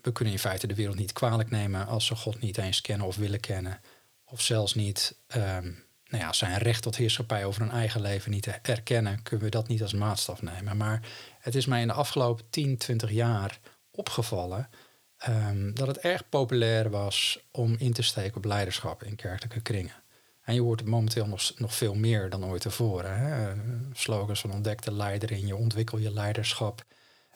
we 0.00 0.12
kunnen 0.12 0.34
in 0.34 0.40
feite 0.40 0.66
de 0.66 0.74
wereld 0.74 0.96
niet 0.96 1.12
kwalijk 1.12 1.50
nemen 1.50 1.86
als 1.86 2.06
ze 2.06 2.16
God 2.16 2.40
niet 2.40 2.58
eens 2.58 2.80
kennen 2.80 3.06
of 3.06 3.16
willen 3.16 3.40
kennen. 3.40 3.80
Of 4.24 4.40
zelfs 4.40 4.74
niet 4.74 5.16
um, 5.36 5.84
nou 6.08 6.22
ja, 6.22 6.32
zijn 6.32 6.58
recht 6.58 6.82
tot 6.82 6.96
heerschappij 6.96 7.44
over 7.44 7.60
hun 7.60 7.70
eigen 7.70 8.00
leven 8.00 8.30
niet 8.30 8.46
erkennen, 8.46 9.22
kunnen 9.22 9.44
we 9.44 9.50
dat 9.50 9.68
niet 9.68 9.82
als 9.82 9.92
maatstaf 9.92 10.42
nemen. 10.42 10.76
Maar 10.76 11.08
het 11.40 11.54
is 11.54 11.66
mij 11.66 11.80
in 11.80 11.86
de 11.86 11.92
afgelopen 11.92 12.44
10, 12.50 12.76
20 12.76 13.10
jaar 13.10 13.58
opgevallen 13.90 14.68
um, 15.28 15.74
dat 15.74 15.86
het 15.86 15.98
erg 15.98 16.28
populair 16.28 16.90
was 16.90 17.38
om 17.50 17.74
in 17.78 17.92
te 17.92 18.02
steken 18.02 18.36
op 18.36 18.44
leiderschap 18.44 19.02
in 19.02 19.16
kerkelijke 19.16 19.60
kringen. 19.60 20.04
En 20.46 20.54
je 20.54 20.60
hoort 20.60 20.84
momenteel 20.84 21.26
nog, 21.26 21.52
nog 21.56 21.74
veel 21.74 21.94
meer 21.94 22.30
dan 22.30 22.44
ooit 22.44 22.60
tevoren. 22.60 23.18
Hè? 23.18 23.54
Slogans 23.92 24.40
van 24.40 24.52
ontdek 24.52 24.82
de 24.82 24.92
leider 24.92 25.30
in 25.30 25.46
je, 25.46 25.56
ontwikkel 25.56 25.98
je 25.98 26.12
leiderschap, 26.12 26.84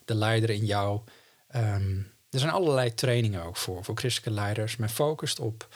de 0.05 0.15
leider 0.15 0.51
in 0.51 0.65
jou. 0.65 1.01
Ehm, 1.49 1.99
er 2.31 2.39
zijn 2.39 2.51
allerlei 2.51 2.95
trainingen 2.95 3.43
ook 3.43 3.57
voor, 3.57 3.85
voor 3.85 3.97
christelijke 3.97 4.41
leiders. 4.41 4.77
Men 4.77 4.89
focust 4.89 5.41
op 5.41 5.69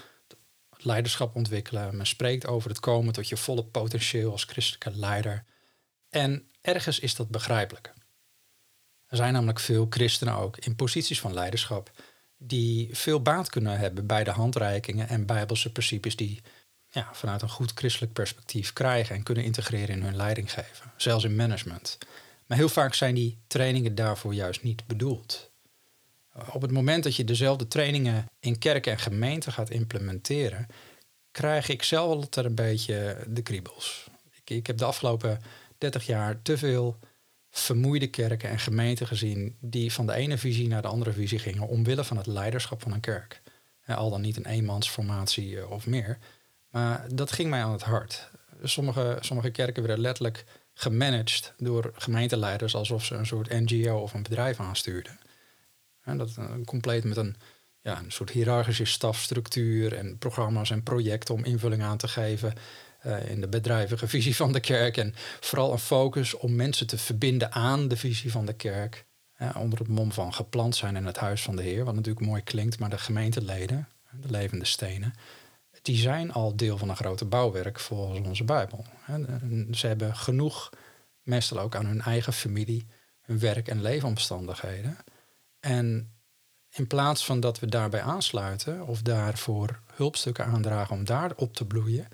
leiderschap 0.76 1.34
ontwikkelen. 1.34 1.96
Men 1.96 2.06
spreekt 2.06 2.46
over 2.46 2.70
het 2.70 2.80
komen 2.80 3.12
tot 3.12 3.28
je 3.28 3.36
volle 3.36 3.64
potentieel 3.64 4.30
als 4.30 4.44
christelijke 4.44 4.98
leider. 4.98 5.44
En 6.08 6.50
ergens 6.60 6.98
is 6.98 7.14
dat 7.14 7.28
begrijpelijk. 7.28 7.92
Er 9.06 9.16
zijn 9.16 9.32
namelijk 9.32 9.60
veel 9.60 9.86
christenen 9.90 10.34
ook 10.34 10.56
in 10.56 10.76
posities 10.76 11.20
van 11.20 11.34
leiderschap 11.34 11.90
die 12.36 12.96
veel 12.96 13.22
baat 13.22 13.50
kunnen 13.50 13.78
hebben 13.78 14.06
bij 14.06 14.24
de 14.24 14.30
handreikingen 14.30 15.08
en 15.08 15.26
bijbelse 15.26 15.72
principes 15.72 16.16
die 16.16 16.42
ja, 16.94 17.08
vanuit 17.12 17.42
een 17.42 17.48
goed 17.48 17.72
christelijk 17.74 18.12
perspectief 18.12 18.72
krijgen 18.72 19.16
en 19.16 19.22
kunnen 19.22 19.44
integreren 19.44 19.96
in 19.96 20.02
hun 20.02 20.16
leidinggeven, 20.16 20.92
zelfs 20.96 21.24
in 21.24 21.36
management. 21.36 21.98
Maar 22.46 22.58
heel 22.58 22.68
vaak 22.68 22.94
zijn 22.94 23.14
die 23.14 23.38
trainingen 23.46 23.94
daarvoor 23.94 24.34
juist 24.34 24.62
niet 24.62 24.86
bedoeld. 24.86 25.50
Op 26.52 26.62
het 26.62 26.70
moment 26.70 27.04
dat 27.04 27.16
je 27.16 27.24
dezelfde 27.24 27.68
trainingen 27.68 28.26
in 28.40 28.58
kerk 28.58 28.86
en 28.86 28.98
gemeente 28.98 29.52
gaat 29.52 29.70
implementeren, 29.70 30.66
krijg 31.30 31.68
ik 31.68 31.82
zelf 31.82 32.34
er 32.34 32.44
een 32.44 32.54
beetje 32.54 33.24
de 33.28 33.42
kriebels. 33.42 34.06
Ik, 34.30 34.50
ik 34.50 34.66
heb 34.66 34.78
de 34.78 34.84
afgelopen 34.84 35.40
30 35.78 36.06
jaar 36.06 36.42
te 36.42 36.58
veel 36.58 36.98
vermoeide 37.50 38.06
kerken 38.06 38.50
en 38.50 38.58
gemeenten 38.58 39.06
gezien 39.06 39.56
die 39.60 39.92
van 39.92 40.06
de 40.06 40.14
ene 40.14 40.38
visie 40.38 40.68
naar 40.68 40.82
de 40.82 40.88
andere 40.88 41.12
visie 41.12 41.38
gingen 41.38 41.68
omwille 41.68 42.04
van 42.04 42.16
het 42.16 42.26
leiderschap 42.26 42.82
van 42.82 42.92
een 42.92 43.00
kerk. 43.00 43.42
Al 43.86 44.10
dan 44.10 44.20
niet 44.20 44.36
een 44.36 44.46
eenmansformatie 44.46 45.60
eh, 45.60 45.70
of 45.70 45.86
meer. 45.86 46.18
Maar 46.74 47.04
dat 47.14 47.32
ging 47.32 47.50
mij 47.50 47.62
aan 47.62 47.72
het 47.72 47.82
hart. 47.82 48.30
Sommige, 48.62 49.16
sommige 49.20 49.50
kerken 49.50 49.82
werden 49.82 50.00
letterlijk 50.00 50.44
gemanaged 50.74 51.52
door 51.56 51.92
gemeenteleiders 51.94 52.74
alsof 52.74 53.04
ze 53.04 53.14
een 53.14 53.26
soort 53.26 53.48
NGO 53.48 53.96
of 53.96 54.14
een 54.14 54.22
bedrijf 54.22 54.60
aanstuurden. 54.60 55.18
En 56.02 56.18
dat 56.18 56.36
uh, 56.38 56.44
compleet 56.64 57.04
met 57.04 57.16
een, 57.16 57.36
ja, 57.80 57.98
een 57.98 58.12
soort 58.12 58.30
hiërarchische 58.30 58.84
stafstructuur 58.84 59.96
en 59.96 60.18
programma's 60.18 60.70
en 60.70 60.82
projecten 60.82 61.34
om 61.34 61.44
invulling 61.44 61.82
aan 61.82 61.96
te 61.96 62.08
geven 62.08 62.54
uh, 63.06 63.30
in 63.30 63.40
de 63.40 63.48
bedrijvige 63.48 64.08
visie 64.08 64.36
van 64.36 64.52
de 64.52 64.60
kerk. 64.60 64.96
En 64.96 65.14
vooral 65.40 65.72
een 65.72 65.78
focus 65.78 66.34
om 66.34 66.56
mensen 66.56 66.86
te 66.86 66.98
verbinden 66.98 67.52
aan 67.52 67.88
de 67.88 67.96
visie 67.96 68.30
van 68.30 68.46
de 68.46 68.54
kerk. 68.54 69.04
onder 69.56 69.78
het 69.78 69.88
mom 69.88 70.12
van 70.12 70.34
geplant 70.34 70.76
zijn 70.76 70.96
in 70.96 71.06
het 71.06 71.16
huis 71.16 71.42
van 71.42 71.56
de 71.56 71.62
Heer, 71.62 71.84
wat 71.84 71.94
natuurlijk 71.94 72.26
mooi 72.26 72.42
klinkt, 72.42 72.78
maar 72.78 72.90
de 72.90 72.98
gemeenteleden, 72.98 73.88
de 74.20 74.30
levende 74.30 74.64
stenen, 74.64 75.14
die 75.84 75.96
zijn 75.96 76.32
al 76.32 76.56
deel 76.56 76.78
van 76.78 76.88
een 76.88 76.96
grote 76.96 77.24
bouwwerk 77.24 77.80
volgens 77.80 78.28
onze 78.28 78.44
Bijbel. 78.44 78.84
Ze 79.70 79.86
hebben 79.86 80.16
genoeg, 80.16 80.70
meestal 81.22 81.58
ook 81.58 81.76
aan 81.76 81.86
hun 81.86 82.00
eigen 82.00 82.32
familie, 82.32 82.86
hun 83.20 83.38
werk- 83.38 83.68
en 83.68 83.82
leefomstandigheden. 83.82 84.96
En 85.60 86.12
in 86.70 86.86
plaats 86.86 87.24
van 87.24 87.40
dat 87.40 87.58
we 87.58 87.66
daarbij 87.66 88.02
aansluiten 88.02 88.86
of 88.86 89.02
daarvoor 89.02 89.80
hulpstukken 89.94 90.44
aandragen 90.44 90.96
om 90.96 91.04
daar 91.04 91.32
op 91.36 91.54
te 91.54 91.64
bloeien, 91.64 92.08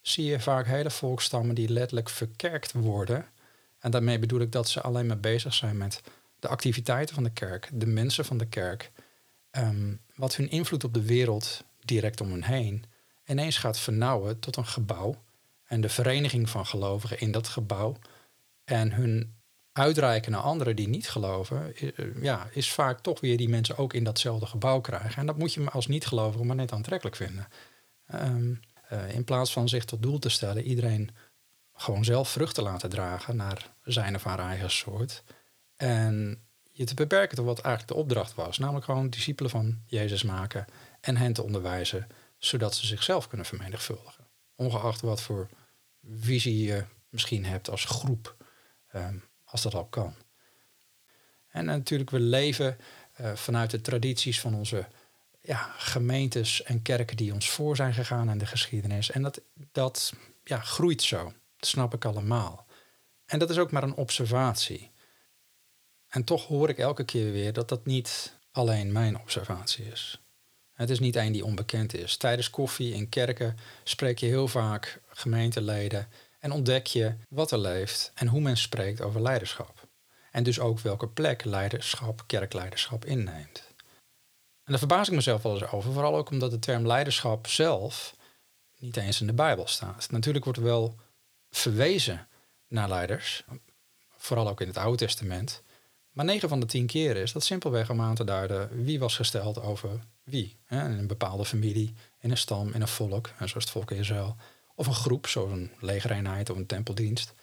zie 0.00 0.24
je 0.24 0.40
vaak 0.40 0.66
hele 0.66 0.90
volkstammen 0.90 1.54
die 1.54 1.68
letterlijk 1.68 2.08
verkerkt 2.08 2.72
worden. 2.72 3.26
En 3.78 3.90
daarmee 3.90 4.18
bedoel 4.18 4.40
ik 4.40 4.52
dat 4.52 4.68
ze 4.68 4.80
alleen 4.80 5.06
maar 5.06 5.20
bezig 5.20 5.54
zijn 5.54 5.76
met 5.76 6.00
de 6.38 6.48
activiteiten 6.48 7.14
van 7.14 7.24
de 7.24 7.32
kerk, 7.32 7.70
de 7.72 7.86
mensen 7.86 8.24
van 8.24 8.38
de 8.38 8.46
kerk, 8.46 8.90
ehm, 9.50 9.94
wat 10.14 10.36
hun 10.36 10.50
invloed 10.50 10.84
op 10.84 10.94
de 10.94 11.02
wereld 11.02 11.64
direct 11.84 12.20
om 12.20 12.30
hen 12.30 12.44
heen 12.44 12.84
ineens 13.30 13.58
gaat 13.58 13.78
vernauwen 13.78 14.38
tot 14.38 14.56
een 14.56 14.66
gebouw 14.66 15.22
en 15.64 15.80
de 15.80 15.88
vereniging 15.88 16.50
van 16.50 16.66
gelovigen 16.66 17.20
in 17.20 17.30
dat 17.30 17.48
gebouw 17.48 17.96
en 18.64 18.92
hun 18.92 19.34
uitreiken 19.72 20.32
naar 20.32 20.40
anderen 20.40 20.76
die 20.76 20.88
niet 20.88 21.08
geloven, 21.08 21.76
eh, 21.76 22.22
ja, 22.22 22.48
is 22.52 22.72
vaak 22.72 23.00
toch 23.00 23.20
weer 23.20 23.36
die 23.36 23.48
mensen 23.48 23.78
ook 23.78 23.94
in 23.94 24.04
datzelfde 24.04 24.46
gebouw 24.46 24.80
krijgen. 24.80 25.16
En 25.16 25.26
dat 25.26 25.38
moet 25.38 25.54
je 25.54 25.70
als 25.70 25.86
niet-gelovige 25.86 26.44
maar 26.44 26.56
net 26.56 26.72
aantrekkelijk 26.72 27.16
vinden. 27.16 27.48
Ehm, 28.06 28.54
eh, 28.88 29.14
in 29.14 29.24
plaats 29.24 29.52
van 29.52 29.68
zich 29.68 29.84
tot 29.84 30.02
doel 30.02 30.18
te 30.18 30.28
stellen, 30.28 30.62
iedereen 30.62 31.10
gewoon 31.74 32.04
zelf 32.04 32.28
vruchten 32.28 32.62
laten 32.62 32.90
dragen 32.90 33.36
naar 33.36 33.70
zijn 33.84 34.14
of 34.14 34.24
haar 34.24 34.38
eigen 34.38 34.70
soort. 34.70 35.22
En 35.76 36.42
je 36.72 36.84
te 36.84 36.94
beperken 36.94 37.36
tot 37.36 37.46
wat 37.46 37.60
eigenlijk 37.60 37.94
de 37.94 38.00
opdracht 38.00 38.34
was. 38.34 38.58
Namelijk 38.58 38.84
gewoon 38.84 39.10
discipelen 39.10 39.50
van 39.50 39.78
Jezus 39.86 40.22
maken 40.22 40.64
en 41.00 41.16
hen 41.16 41.32
te 41.32 41.42
onderwijzen, 41.42 42.06
zodat 42.40 42.74
ze 42.74 42.86
zichzelf 42.86 43.28
kunnen 43.28 43.46
vermenigvuldigen. 43.46 44.26
Ongeacht 44.54 45.00
wat 45.00 45.20
voor 45.20 45.48
visie 46.20 46.62
je 46.62 46.84
misschien 47.08 47.44
hebt 47.44 47.70
als 47.70 47.84
groep, 47.84 48.36
ehm, 48.88 49.16
als 49.44 49.62
dat 49.62 49.74
al 49.74 49.86
kan. 49.86 50.14
En 51.48 51.64
natuurlijk, 51.64 52.10
we 52.10 52.20
leven 52.20 52.78
uh, 53.20 53.32
vanuit 53.34 53.70
de 53.70 53.80
tradities 53.80 54.40
van 54.40 54.54
onze 54.54 54.86
ja, 55.40 55.74
gemeentes 55.76 56.62
en 56.62 56.82
kerken 56.82 57.16
die 57.16 57.32
ons 57.32 57.50
voor 57.50 57.76
zijn 57.76 57.94
gegaan 57.94 58.30
in 58.30 58.38
de 58.38 58.46
geschiedenis. 58.46 59.10
En 59.10 59.22
dat, 59.22 59.40
dat 59.72 60.12
ja, 60.44 60.60
groeit 60.60 61.02
zo. 61.02 61.32
Dat 61.56 61.68
snap 61.68 61.94
ik 61.94 62.04
allemaal. 62.04 62.66
En 63.26 63.38
dat 63.38 63.50
is 63.50 63.58
ook 63.58 63.70
maar 63.70 63.82
een 63.82 63.94
observatie. 63.94 64.90
En 66.08 66.24
toch 66.24 66.46
hoor 66.46 66.68
ik 66.68 66.78
elke 66.78 67.04
keer 67.04 67.32
weer 67.32 67.52
dat 67.52 67.68
dat 67.68 67.86
niet 67.86 68.38
alleen 68.50 68.92
mijn 68.92 69.18
observatie 69.18 69.84
is. 69.84 70.20
Het 70.80 70.90
is 70.90 70.98
niet 70.98 71.16
één 71.16 71.32
die 71.32 71.44
onbekend 71.44 71.94
is. 71.94 72.16
Tijdens 72.16 72.50
koffie 72.50 72.94
in 72.94 73.08
kerken 73.08 73.56
spreek 73.84 74.18
je 74.18 74.26
heel 74.26 74.48
vaak 74.48 75.00
gemeenteleden 75.08 76.08
en 76.38 76.52
ontdek 76.52 76.86
je 76.86 77.14
wat 77.28 77.50
er 77.50 77.58
leeft 77.58 78.12
en 78.14 78.26
hoe 78.26 78.40
men 78.40 78.56
spreekt 78.56 79.00
over 79.00 79.22
leiderschap. 79.22 79.88
En 80.30 80.42
dus 80.42 80.60
ook 80.60 80.80
welke 80.80 81.08
plek 81.08 81.44
leiderschap, 81.44 82.22
kerkleiderschap 82.26 83.04
inneemt. 83.04 83.62
En 84.64 84.76
daar 84.76 84.78
verbaas 84.78 85.08
ik 85.08 85.14
mezelf 85.14 85.42
wel 85.42 85.52
eens 85.52 85.72
over, 85.72 85.92
vooral 85.92 86.16
ook 86.16 86.30
omdat 86.30 86.50
de 86.50 86.58
term 86.58 86.86
leiderschap 86.86 87.46
zelf 87.46 88.16
niet 88.78 88.96
eens 88.96 89.20
in 89.20 89.26
de 89.26 89.32
Bijbel 89.32 89.66
staat. 89.66 90.10
Natuurlijk 90.10 90.44
wordt 90.44 90.58
er 90.58 90.64
wel 90.64 90.96
verwezen 91.50 92.28
naar 92.68 92.88
leiders, 92.88 93.44
vooral 94.16 94.48
ook 94.48 94.60
in 94.60 94.68
het 94.68 94.76
Oude 94.76 94.96
Testament. 94.96 95.62
Maar 96.10 96.24
9 96.24 96.48
van 96.48 96.60
de 96.60 96.66
10 96.66 96.86
keren 96.86 97.22
is 97.22 97.32
dat 97.32 97.44
simpelweg 97.44 97.90
om 97.90 98.00
aan 98.00 98.14
te 98.14 98.24
duiden 98.24 98.84
wie 98.84 98.98
was 98.98 99.16
gesteld 99.16 99.62
over 99.62 100.00
wie. 100.22 100.56
Hè? 100.64 100.84
Een 100.84 101.06
bepaalde 101.06 101.44
familie, 101.44 101.94
in 102.20 102.30
een 102.30 102.36
stam, 102.36 102.72
in 102.72 102.80
een 102.80 102.88
volk, 102.88 103.30
zoals 103.36 103.52
het 103.52 103.70
volk 103.70 103.90
Israël. 103.90 104.36
Of 104.74 104.86
een 104.86 104.94
groep, 104.94 105.26
zoals 105.26 105.50
een 105.50 105.70
legereenheid 105.80 106.50
of 106.50 106.56
een 106.56 106.66
tempeldienst. 106.66 107.34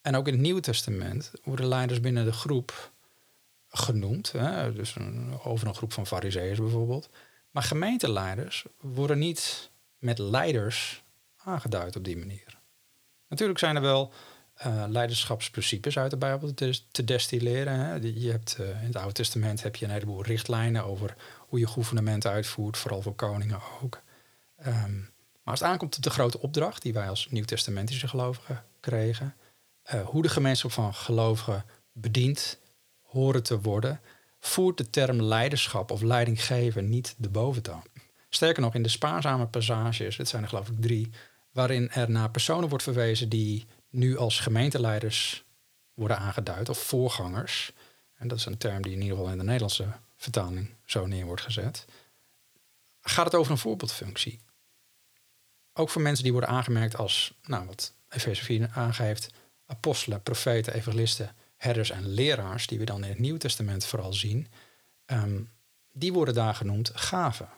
En 0.00 0.16
ook 0.16 0.26
in 0.26 0.32
het 0.32 0.42
Nieuwe 0.42 0.60
Testament 0.60 1.32
worden 1.44 1.66
leiders 1.66 2.00
binnen 2.00 2.24
de 2.24 2.32
groep 2.32 2.92
genoemd. 3.68 4.32
Hè? 4.32 4.72
Dus 4.72 4.96
een, 4.96 5.40
over 5.44 5.66
een 5.68 5.74
groep 5.74 5.92
van 5.92 6.06
fariseeërs 6.06 6.58
bijvoorbeeld. 6.58 7.08
Maar 7.50 7.62
gemeenteleiders 7.62 8.64
worden 8.80 9.18
niet 9.18 9.70
met 9.98 10.18
leiders 10.18 11.02
aangeduid 11.36 11.96
op 11.96 12.04
die 12.04 12.16
manier. 12.16 12.58
Natuurlijk 13.28 13.58
zijn 13.58 13.76
er 13.76 13.82
wel 13.82 14.12
uh, 14.66 14.84
leiderschapsprincipes 14.88 15.98
uit 15.98 16.10
de 16.10 16.16
Bijbel 16.16 16.54
te, 16.54 17.04
destilleren. 17.04 17.78
Hè. 17.78 17.94
Je 17.94 18.30
hebt, 18.30 18.56
uh, 18.60 18.68
in 18.68 18.86
het 18.86 18.96
Oude 18.96 19.12
Testament 19.12 19.62
heb 19.62 19.76
je 19.76 19.84
een 19.84 19.90
heleboel 19.90 20.22
richtlijnen 20.22 20.84
over 20.84 21.16
hoe 21.50 21.58
je 21.58 21.66
gouvernement 21.66 22.26
uitvoert, 22.26 22.76
vooral 22.76 23.02
voor 23.02 23.14
koningen 23.14 23.60
ook. 23.82 24.00
Um, 24.66 25.10
maar 25.42 25.52
als 25.52 25.60
het 25.60 25.68
aankomt 25.68 25.96
op 25.96 26.02
de 26.02 26.10
grote 26.10 26.40
opdracht 26.40 26.82
die 26.82 26.92
wij 26.92 27.08
als 27.08 27.28
nieuwtestamentische 27.30 28.08
gelovigen 28.08 28.64
kregen, 28.80 29.34
uh, 29.94 30.00
hoe 30.06 30.22
de 30.22 30.28
gemeenschap 30.28 30.72
van 30.72 30.94
gelovigen 30.94 31.64
bedient, 31.92 32.58
horen 33.00 33.42
te 33.42 33.60
worden, 33.60 34.00
voert 34.38 34.78
de 34.78 34.90
term 34.90 35.22
leiderschap 35.22 35.90
of 35.90 36.02
leidinggeven 36.02 36.88
niet 36.88 37.14
de 37.18 37.28
boventoon. 37.28 37.82
Sterker 38.28 38.62
nog, 38.62 38.74
in 38.74 38.82
de 38.82 38.88
spaarzame 38.88 39.46
passages, 39.46 40.16
het 40.16 40.28
zijn 40.28 40.42
er 40.42 40.48
geloof 40.48 40.68
ik 40.68 40.80
drie, 40.80 41.10
waarin 41.52 41.90
er 41.90 42.10
naar 42.10 42.30
personen 42.30 42.68
wordt 42.68 42.84
verwezen 42.84 43.28
die 43.28 43.66
nu 43.88 44.16
als 44.16 44.40
gemeenteleiders 44.40 45.44
worden 45.94 46.18
aangeduid, 46.18 46.68
of 46.68 46.78
voorgangers. 46.78 47.72
En 48.14 48.28
dat 48.28 48.38
is 48.38 48.46
een 48.46 48.58
term 48.58 48.82
die 48.82 48.92
in 48.92 49.00
ieder 49.00 49.16
geval 49.16 49.32
in 49.32 49.38
de 49.38 49.44
Nederlandse 49.44 49.86
vertaling 50.22 50.70
zo 50.84 51.06
neer 51.06 51.24
wordt 51.24 51.42
gezet. 51.42 51.84
Gaat 53.00 53.24
het 53.24 53.34
over 53.34 53.52
een 53.52 53.58
voorbeeldfunctie? 53.58 54.40
Ook 55.72 55.90
voor 55.90 56.02
mensen 56.02 56.22
die 56.22 56.32
worden 56.32 56.50
aangemerkt 56.50 56.96
als, 56.96 57.34
nou, 57.42 57.66
wat 57.66 57.94
Efeze 58.08 58.44
4 58.44 58.70
aangeeft, 58.74 59.30
apostelen, 59.66 60.22
profeten, 60.22 60.74
evangelisten, 60.74 61.34
herders 61.56 61.90
en 61.90 62.08
leraars, 62.08 62.66
die 62.66 62.78
we 62.78 62.84
dan 62.84 63.04
in 63.04 63.08
het 63.08 63.18
Nieuwe 63.18 63.38
Testament 63.38 63.84
vooral 63.84 64.12
zien, 64.12 64.48
um, 65.06 65.50
die 65.92 66.12
worden 66.12 66.34
daar 66.34 66.54
genoemd 66.54 66.90
gaven. 66.94 67.48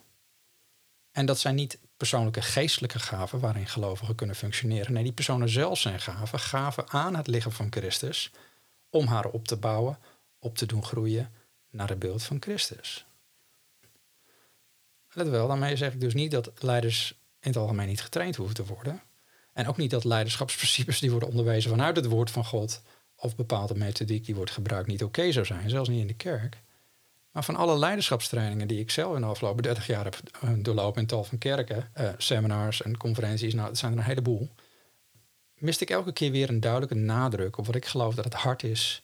En 1.10 1.26
dat 1.26 1.38
zijn 1.38 1.54
niet 1.54 1.78
persoonlijke 1.96 2.42
geestelijke 2.42 2.98
gaven 2.98 3.40
waarin 3.40 3.66
gelovigen 3.66 4.14
kunnen 4.14 4.36
functioneren. 4.36 4.92
Nee, 4.92 5.02
die 5.02 5.12
personen 5.12 5.48
zelf 5.48 5.78
zijn 5.78 6.00
gaven, 6.00 6.38
gaven 6.38 6.90
aan 6.90 7.16
het 7.16 7.26
lichaam 7.26 7.52
van 7.52 7.66
Christus 7.70 8.30
om 8.90 9.06
haar 9.06 9.26
op 9.26 9.46
te 9.46 9.56
bouwen, 9.56 9.98
op 10.38 10.56
te 10.56 10.66
doen 10.66 10.84
groeien 10.84 11.32
naar 11.72 11.88
het 11.88 11.98
beeld 11.98 12.22
van 12.22 12.36
Christus. 12.40 13.06
Let 15.12 15.28
wel, 15.28 15.48
daarmee 15.48 15.76
zeg 15.76 15.92
ik 15.92 16.00
dus 16.00 16.14
niet 16.14 16.30
dat 16.30 16.50
leiders 16.58 17.10
in 17.40 17.48
het 17.48 17.56
algemeen 17.56 17.88
niet 17.88 18.02
getraind 18.02 18.36
hoeven 18.36 18.54
te 18.54 18.64
worden. 18.64 19.02
En 19.52 19.68
ook 19.68 19.76
niet 19.76 19.90
dat 19.90 20.04
leiderschapsprincipes 20.04 21.00
die 21.00 21.10
worden 21.10 21.28
onderwezen 21.28 21.70
vanuit 21.70 21.96
het 21.96 22.06
woord 22.06 22.30
van 22.30 22.44
God 22.44 22.82
of 23.16 23.36
bepaalde 23.36 23.74
methodiek 23.74 24.24
die 24.24 24.34
wordt 24.34 24.50
gebruikt 24.50 24.88
niet 24.88 25.02
oké 25.02 25.32
zou 25.32 25.46
zijn, 25.46 25.70
zelfs 25.70 25.88
niet 25.88 26.00
in 26.00 26.06
de 26.06 26.14
kerk. 26.14 26.62
Maar 27.30 27.44
van 27.44 27.56
alle 27.56 27.78
leiderschapstrainingen 27.78 28.68
die 28.68 28.80
ik 28.80 28.90
zelf 28.90 29.14
in 29.14 29.20
de 29.20 29.26
afgelopen 29.26 29.62
30 29.62 29.86
jaar 29.86 30.04
heb 30.04 30.20
eh, 30.40 30.50
doorlopen 30.58 31.00
in 31.00 31.06
tal 31.06 31.24
van 31.24 31.38
kerken, 31.38 31.90
eh, 31.92 32.08
seminars 32.16 32.82
en 32.82 32.96
conferenties, 32.96 33.54
nou, 33.54 33.68
dat 33.68 33.78
zijn 33.78 33.92
er 33.92 33.98
een 33.98 34.04
heleboel, 34.04 34.50
miste 35.54 35.84
ik 35.84 35.90
elke 35.90 36.12
keer 36.12 36.30
weer 36.30 36.48
een 36.48 36.60
duidelijke 36.60 36.94
nadruk 36.94 37.58
op 37.58 37.66
wat 37.66 37.74
ik 37.74 37.86
geloof 37.86 38.14
dat 38.14 38.24
het 38.24 38.34
hart 38.34 38.62
is 38.62 39.02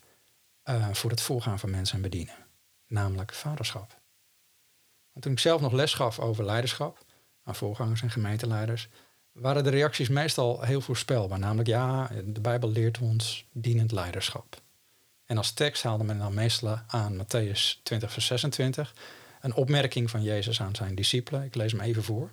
uh, 0.65 0.89
voor 0.93 1.11
het 1.11 1.21
voorgaan 1.21 1.59
van 1.59 1.71
mensen 1.71 1.97
en 1.97 2.03
bedienen. 2.03 2.48
Namelijk 2.89 3.33
vaderschap. 3.35 4.01
Toen 5.21 5.33
ik 5.33 5.39
zelf 5.39 5.61
nog 5.61 5.73
les 5.73 5.95
gaf 5.95 6.19
over 6.19 6.45
leiderschap 6.45 7.05
aan 7.43 7.55
voorgangers 7.55 8.03
en 8.03 8.11
gemeenteleiders, 8.11 8.89
waren 9.33 9.65
de 9.65 9.71
reacties 9.71 10.09
meestal 10.09 10.63
heel 10.63 10.81
voorspelbaar. 10.81 11.39
Namelijk 11.39 11.69
ja, 11.69 12.11
de 12.25 12.41
Bijbel 12.41 12.71
leert 12.71 12.99
ons 12.99 13.47
dienend 13.53 13.93
leiderschap. 13.93 14.63
En 15.25 15.37
als 15.37 15.53
tekst 15.53 15.83
haalde 15.83 16.05
men 16.05 16.19
dan 16.19 16.35
meestal 16.35 16.79
aan 16.87 17.23
Matthäus 17.23 17.83
20, 17.83 18.13
vers 18.13 18.27
26. 18.27 18.95
Een 19.41 19.55
opmerking 19.55 20.11
van 20.11 20.23
Jezus 20.23 20.61
aan 20.61 20.75
zijn 20.75 20.95
discipelen. 20.95 21.45
Ik 21.45 21.55
lees 21.55 21.73
hem 21.73 21.81
even 21.81 22.03
voor. 22.03 22.29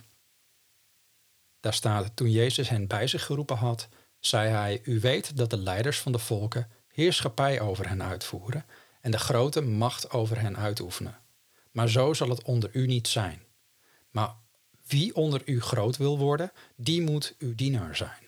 Daar 1.60 1.74
staat, 1.74 2.16
toen 2.16 2.32
Jezus 2.32 2.70
hen 2.70 2.88
bij 2.88 3.08
zich 3.08 3.26
geroepen 3.26 3.58
had, 3.58 3.88
zei 4.20 4.50
hij, 4.50 4.82
u 4.84 5.00
weet 5.00 5.38
dat 5.38 5.50
de 5.50 5.58
leiders 5.58 6.00
van 6.00 6.12
de 6.12 6.20
volken 6.20 6.70
heerschappij 6.88 7.60
over 7.60 7.88
hen 7.88 8.04
uitvoeren 8.04 8.66
en 9.06 9.12
de 9.12 9.20
grote 9.20 9.62
macht 9.62 10.12
over 10.12 10.40
hen 10.40 10.58
uitoefenen. 10.58 11.18
Maar 11.72 11.90
zo 11.90 12.14
zal 12.14 12.30
het 12.30 12.44
onder 12.44 12.70
u 12.74 12.88
niet 12.88 13.08
zijn. 13.08 13.42
Maar 14.10 14.36
wie 14.88 15.16
onder 15.16 15.42
u 15.46 15.62
groot 15.62 15.98
wil 15.98 16.18
worden, 16.18 16.52
die 16.76 17.02
moet 17.02 17.36
uw 17.38 17.56
dienaar 17.56 17.96
zijn. 17.96 18.24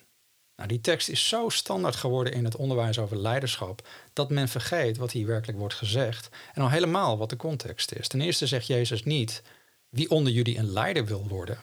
Nou, 0.56 0.70
die 0.70 0.82
tekst 0.82 1.10
is 1.10 1.28
zo 1.28 1.50
standaard 1.50 1.96
geworden 1.96 2.34
in 2.34 2.44
het 2.44 2.56
onderwijs 2.56 3.00
over 3.00 3.18
leiderschap 3.18 3.88
dat 4.14 4.30
men 4.30 4.48
vergeet 4.48 4.98
wat 4.98 5.12
hier 5.12 5.28
werkelijk 5.28 5.58
wordt 5.58 5.74
gezegd 5.74 6.30
en 6.54 6.62
al 6.62 6.70
helemaal 6.70 7.18
wat 7.18 7.30
de 7.30 7.36
context 7.36 7.92
is. 7.92 8.08
Ten 8.08 8.22
eerste 8.22 8.48
zegt 8.48 8.68
Jezus 8.68 9.04
niet 9.04 9.44
wie 9.90 10.10
onder 10.10 10.34
jullie 10.34 10.58
een 10.58 10.72
leider 10.72 11.06
wil 11.06 11.28
worden. 11.28 11.60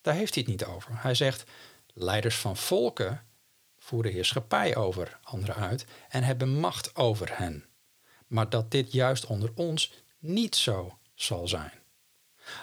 Daar 0.00 0.14
heeft 0.14 0.34
hij 0.34 0.42
het 0.46 0.52
niet 0.52 0.64
over. 0.64 0.90
Hij 1.02 1.14
zegt 1.14 1.50
leiders 1.94 2.36
van 2.36 2.56
volken 2.56 3.24
voeren 3.78 4.12
heerschappij 4.12 4.76
over 4.76 5.18
anderen 5.22 5.56
uit 5.56 5.84
en 6.08 6.22
hebben 6.22 6.48
macht 6.48 6.96
over 6.96 7.38
hen. 7.38 7.64
Maar 8.30 8.48
dat 8.48 8.70
dit 8.70 8.92
juist 8.92 9.26
onder 9.26 9.50
ons 9.54 9.92
niet 10.18 10.56
zo 10.56 10.98
zal 11.14 11.48
zijn. 11.48 11.72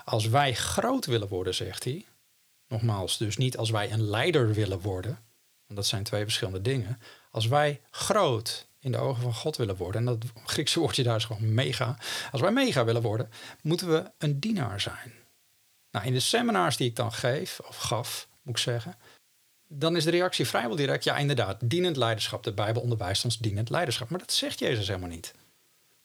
Als 0.05 0.27
wij 0.27 0.53
groot 0.53 1.05
willen 1.05 1.27
worden, 1.27 1.55
zegt 1.55 1.83
hij, 1.83 2.05
nogmaals, 2.67 3.17
dus 3.17 3.37
niet 3.37 3.57
als 3.57 3.69
wij 3.69 3.91
een 3.91 4.09
leider 4.09 4.53
willen 4.53 4.79
worden, 4.79 5.19
want 5.65 5.79
dat 5.79 5.85
zijn 5.85 6.03
twee 6.03 6.23
verschillende 6.23 6.61
dingen. 6.61 7.01
Als 7.31 7.47
wij 7.47 7.81
groot 7.91 8.67
in 8.79 8.91
de 8.91 8.97
ogen 8.97 9.21
van 9.21 9.33
God 9.33 9.57
willen 9.57 9.75
worden, 9.75 10.07
en 10.07 10.19
dat 10.19 10.31
Griekse 10.45 10.79
woordje 10.79 11.03
daar 11.03 11.15
is 11.15 11.25
gewoon 11.25 11.53
mega. 11.53 11.97
Als 12.31 12.41
wij 12.41 12.51
mega 12.51 12.85
willen 12.85 13.01
worden, 13.01 13.29
moeten 13.61 13.91
we 13.91 14.11
een 14.17 14.39
dienaar 14.39 14.81
zijn. 14.81 15.13
Nou, 15.91 16.05
in 16.05 16.13
de 16.13 16.19
seminars 16.19 16.77
die 16.77 16.87
ik 16.87 16.95
dan 16.95 17.13
geef, 17.13 17.59
of 17.59 17.77
gaf, 17.77 18.27
moet 18.41 18.55
ik 18.55 18.61
zeggen, 18.61 18.95
dan 19.67 19.95
is 19.95 20.03
de 20.03 20.11
reactie 20.11 20.47
vrijwel 20.47 20.75
direct, 20.75 21.03
ja 21.03 21.17
inderdaad, 21.17 21.57
dienend 21.63 21.97
leiderschap. 21.97 22.43
De 22.43 22.53
Bijbel 22.53 22.81
onderwijst 22.81 23.23
ons 23.23 23.37
dienend 23.37 23.69
leiderschap. 23.69 24.09
Maar 24.09 24.19
dat 24.19 24.31
zegt 24.31 24.59
Jezus 24.59 24.87
helemaal 24.87 25.09
niet. 25.09 25.33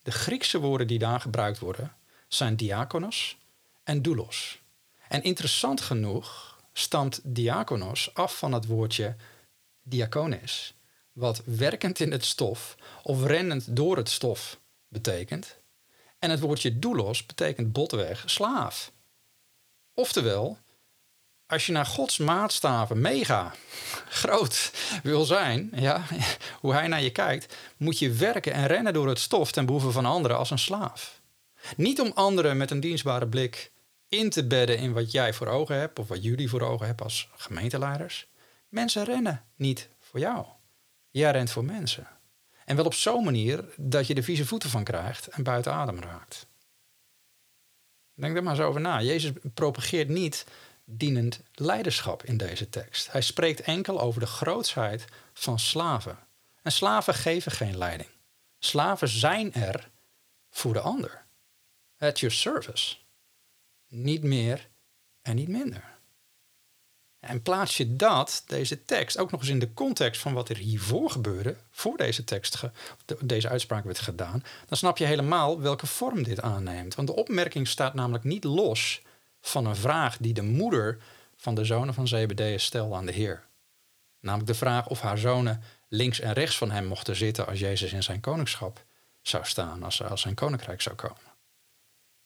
De 0.02 0.10
Griekse 0.10 0.58
woorden 0.58 0.86
die 0.86 0.98
daar 0.98 1.20
gebruikt 1.20 1.58
worden 1.58 1.96
zijn 2.28 2.56
diakonos 2.56 3.38
en 3.84 4.02
doulos. 4.02 4.62
En 5.08 5.22
interessant 5.22 5.80
genoeg 5.80 6.60
stamt 6.72 7.20
diakonos 7.24 8.14
af 8.14 8.38
van 8.38 8.52
het 8.52 8.66
woordje 8.66 9.16
diakonis, 9.82 10.74
wat 11.12 11.42
werkend 11.44 12.00
in 12.00 12.12
het 12.12 12.24
stof 12.24 12.76
of 13.02 13.24
rennend 13.24 13.76
door 13.76 13.96
het 13.96 14.08
stof 14.08 14.60
betekent. 14.88 15.56
En 16.18 16.30
het 16.30 16.40
woordje 16.40 16.78
doulos 16.78 17.26
betekent 17.26 17.72
botweg 17.72 18.22
slaaf. 18.26 18.92
Oftewel, 19.94 20.58
als 21.52 21.66
je 21.66 21.72
naar 21.72 21.86
Gods 21.86 22.18
maatstaven 22.18 23.00
mega 23.00 23.54
groot 24.08 24.72
wil 25.02 25.24
zijn, 25.24 25.70
ja, 25.74 26.04
hoe 26.60 26.72
hij 26.72 26.88
naar 26.88 27.02
je 27.02 27.10
kijkt, 27.10 27.56
moet 27.76 27.98
je 27.98 28.12
werken 28.12 28.52
en 28.52 28.66
rennen 28.66 28.92
door 28.92 29.08
het 29.08 29.18
stof 29.18 29.52
ten 29.52 29.66
behoeve 29.66 29.90
van 29.90 30.06
anderen 30.06 30.36
als 30.36 30.50
een 30.50 30.58
slaaf. 30.58 31.20
Niet 31.76 32.00
om 32.00 32.12
anderen 32.14 32.56
met 32.56 32.70
een 32.70 32.80
dienstbare 32.80 33.28
blik 33.28 33.70
in 34.08 34.30
te 34.30 34.46
bedden 34.46 34.78
in 34.78 34.92
wat 34.92 35.10
jij 35.10 35.32
voor 35.32 35.46
ogen 35.46 35.76
hebt 35.76 35.98
of 35.98 36.08
wat 36.08 36.22
jullie 36.22 36.48
voor 36.48 36.60
ogen 36.60 36.86
hebben 36.86 37.04
als 37.04 37.28
gemeenteleiders. 37.36 38.26
Mensen 38.68 39.04
rennen 39.04 39.44
niet 39.56 39.88
voor 40.00 40.20
jou. 40.20 40.44
Jij 41.10 41.30
rent 41.30 41.50
voor 41.50 41.64
mensen. 41.64 42.06
En 42.64 42.76
wel 42.76 42.84
op 42.84 42.94
zo'n 42.94 43.24
manier 43.24 43.64
dat 43.76 44.06
je 44.06 44.14
er 44.14 44.22
vieze 44.22 44.46
voeten 44.46 44.70
van 44.70 44.84
krijgt 44.84 45.26
en 45.26 45.42
buiten 45.42 45.72
adem 45.72 46.00
raakt. 46.00 46.46
Denk 48.14 48.36
er 48.36 48.42
maar 48.42 48.52
eens 48.52 48.62
over 48.62 48.80
na. 48.80 49.02
Jezus 49.02 49.32
propageert 49.54 50.08
niet 50.08 50.44
dienend 50.84 51.40
leiderschap 51.54 52.24
in 52.24 52.36
deze 52.36 52.68
tekst. 52.68 53.12
Hij 53.12 53.20
spreekt 53.20 53.60
enkel 53.60 54.00
over 54.00 54.20
de 54.20 54.26
grootsheid 54.26 55.04
van 55.32 55.58
slaven. 55.58 56.18
En 56.62 56.72
slaven 56.72 57.14
geven 57.14 57.52
geen 57.52 57.78
leiding. 57.78 58.08
Slaven 58.58 59.08
zijn 59.08 59.54
er 59.54 59.90
voor 60.50 60.72
de 60.72 60.80
ander. 60.80 61.24
At 61.98 62.20
your 62.20 62.34
service. 62.34 62.96
Niet 63.88 64.22
meer 64.22 64.68
en 65.22 65.36
niet 65.36 65.48
minder. 65.48 65.92
En 67.20 67.42
plaats 67.42 67.76
je 67.76 67.96
dat, 67.96 68.44
deze 68.46 68.84
tekst, 68.84 69.18
ook 69.18 69.30
nog 69.30 69.40
eens 69.40 69.48
in 69.48 69.58
de 69.58 69.74
context 69.74 70.20
van 70.20 70.32
wat 70.32 70.48
er 70.48 70.56
hiervoor 70.56 71.10
gebeurde, 71.10 71.56
voor 71.70 71.96
deze 71.96 72.24
tekst, 72.24 72.60
deze 73.20 73.48
uitspraak 73.48 73.84
werd 73.84 73.98
gedaan, 73.98 74.44
dan 74.68 74.78
snap 74.78 74.98
je 74.98 75.04
helemaal 75.04 75.60
welke 75.60 75.86
vorm 75.86 76.22
dit 76.22 76.40
aanneemt. 76.40 76.94
Want 76.94 77.08
de 77.08 77.14
opmerking 77.14 77.68
staat 77.68 77.94
namelijk 77.94 78.24
niet 78.24 78.44
los 78.44 79.02
van 79.42 79.66
een 79.66 79.76
vraag 79.76 80.16
die 80.16 80.32
de 80.32 80.42
moeder 80.42 80.98
van 81.36 81.54
de 81.54 81.64
zonen 81.64 81.94
van 81.94 82.08
Zebedeus 82.08 82.64
stelde 82.64 82.94
aan 82.94 83.06
de 83.06 83.12
Heer. 83.12 83.44
Namelijk 84.20 84.48
de 84.48 84.54
vraag 84.54 84.88
of 84.88 85.00
haar 85.00 85.18
zonen 85.18 85.62
links 85.88 86.20
en 86.20 86.32
rechts 86.32 86.58
van 86.58 86.70
hem 86.70 86.86
mochten 86.86 87.16
zitten 87.16 87.46
als 87.46 87.58
Jezus 87.58 87.92
in 87.92 88.02
zijn 88.02 88.20
koningschap 88.20 88.84
zou 89.22 89.44
staan, 89.44 89.82
als, 89.82 90.02
als 90.02 90.20
zijn 90.20 90.34
koninkrijk 90.34 90.80
zou 90.80 90.96
komen. 90.96 91.30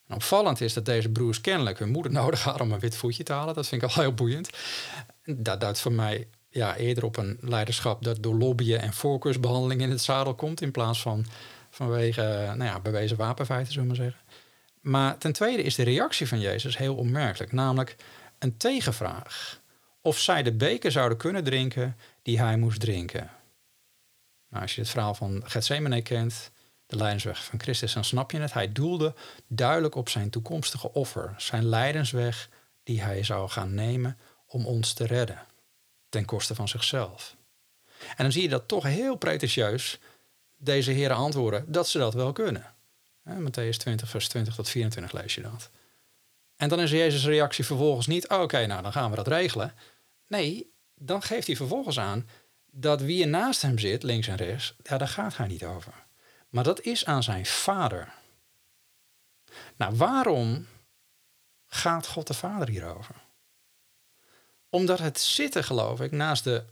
En 0.06 0.14
opvallend 0.14 0.60
is 0.60 0.72
dat 0.72 0.84
deze 0.84 1.08
broers 1.08 1.40
kennelijk 1.40 1.78
hun 1.78 1.90
moeder 1.90 2.12
nodig 2.22 2.42
hadden 2.42 2.62
om 2.62 2.72
een 2.72 2.78
wit 2.78 2.96
voetje 2.96 3.22
te 3.22 3.32
halen. 3.32 3.54
Dat 3.54 3.66
vind 3.66 3.82
ik 3.82 3.88
al 3.88 4.02
heel 4.02 4.14
boeiend. 4.14 4.50
Dat 5.24 5.60
duidt 5.60 5.80
voor 5.80 5.92
mij 5.92 6.28
ja, 6.48 6.76
eerder 6.76 7.04
op 7.04 7.16
een 7.16 7.38
leiderschap 7.40 8.04
dat 8.04 8.22
door 8.22 8.34
lobbyen 8.34 8.80
en 8.80 8.92
voorkeursbehandeling 8.92 9.80
in 9.80 9.90
het 9.90 10.02
zadel 10.02 10.34
komt, 10.34 10.60
in 10.60 10.70
plaats 10.70 11.00
van 11.02 11.26
vanwege 11.70 12.22
nou 12.56 12.64
ja, 12.64 12.80
bewezen 12.80 13.16
wapenfeiten, 13.16 13.72
zullen 13.72 13.88
we 13.88 13.94
maar 13.94 14.04
zeggen. 14.04 14.24
Maar 14.86 15.18
ten 15.18 15.32
tweede 15.32 15.62
is 15.62 15.74
de 15.74 15.82
reactie 15.82 16.28
van 16.28 16.40
Jezus 16.40 16.76
heel 16.76 16.94
opmerkelijk, 16.94 17.52
namelijk 17.52 17.96
een 18.38 18.56
tegenvraag. 18.56 19.60
Of 20.00 20.18
zij 20.18 20.42
de 20.42 20.52
beker 20.52 20.92
zouden 20.92 21.18
kunnen 21.18 21.44
drinken 21.44 21.96
die 22.22 22.40
hij 22.40 22.56
moest 22.56 22.80
drinken. 22.80 23.30
Nou, 24.48 24.62
als 24.62 24.74
je 24.74 24.80
het 24.80 24.90
verhaal 24.90 25.14
van 25.14 25.42
Gethsemane 25.44 26.02
kent, 26.02 26.50
de 26.86 26.96
lijdensweg 26.96 27.44
van 27.44 27.60
Christus, 27.60 27.92
dan 27.92 28.04
snap 28.04 28.30
je 28.30 28.38
het. 28.38 28.52
Hij 28.52 28.72
doelde 28.72 29.14
duidelijk 29.46 29.94
op 29.94 30.08
zijn 30.08 30.30
toekomstige 30.30 30.92
offer, 30.92 31.34
zijn 31.36 31.68
lijdensweg 31.68 32.48
die 32.82 33.02
hij 33.02 33.22
zou 33.22 33.48
gaan 33.48 33.74
nemen 33.74 34.18
om 34.46 34.66
ons 34.66 34.92
te 34.92 35.06
redden, 35.06 35.46
ten 36.08 36.24
koste 36.24 36.54
van 36.54 36.68
zichzelf. 36.68 37.36
En 37.98 38.16
dan 38.16 38.32
zie 38.32 38.42
je 38.42 38.48
dat 38.48 38.68
toch 38.68 38.82
heel 38.82 39.16
pretentieus 39.16 39.98
deze 40.56 40.90
heren 40.90 41.16
antwoorden 41.16 41.72
dat 41.72 41.88
ze 41.88 41.98
dat 41.98 42.14
wel 42.14 42.32
kunnen. 42.32 42.74
Matthäus 43.26 43.76
20, 43.76 44.08
vers 44.08 44.28
20 44.28 44.54
tot 44.54 44.68
24 44.68 45.12
lees 45.12 45.34
je 45.34 45.42
dat. 45.42 45.70
En 46.56 46.68
dan 46.68 46.80
is 46.80 46.90
Jezus' 46.90 47.24
reactie 47.24 47.64
vervolgens 47.64 48.06
niet: 48.06 48.28
oké, 48.28 48.66
nou 48.66 48.82
dan 48.82 48.92
gaan 48.92 49.10
we 49.10 49.16
dat 49.16 49.28
regelen. 49.28 49.74
Nee, 50.26 50.72
dan 50.94 51.22
geeft 51.22 51.46
hij 51.46 51.56
vervolgens 51.56 51.98
aan 51.98 52.28
dat 52.70 53.00
wie 53.00 53.22
er 53.22 53.28
naast 53.28 53.62
hem 53.62 53.78
zit, 53.78 54.02
links 54.02 54.26
en 54.26 54.36
rechts, 54.36 54.76
ja, 54.82 54.98
daar 54.98 55.08
gaat 55.08 55.36
hij 55.36 55.46
niet 55.46 55.64
over. 55.64 55.92
Maar 56.48 56.64
dat 56.64 56.80
is 56.80 57.04
aan 57.04 57.22
zijn 57.22 57.46
vader. 57.46 58.12
Nou, 59.76 59.96
waarom 59.96 60.66
gaat 61.66 62.06
God 62.06 62.26
de 62.26 62.34
Vader 62.34 62.68
hierover? 62.68 63.14
Omdat 64.70 64.98
het 64.98 65.20
zitten, 65.20 65.64
geloof 65.64 66.00
ik, 66.00 66.10
naast 66.10 66.44
de 66.44 66.64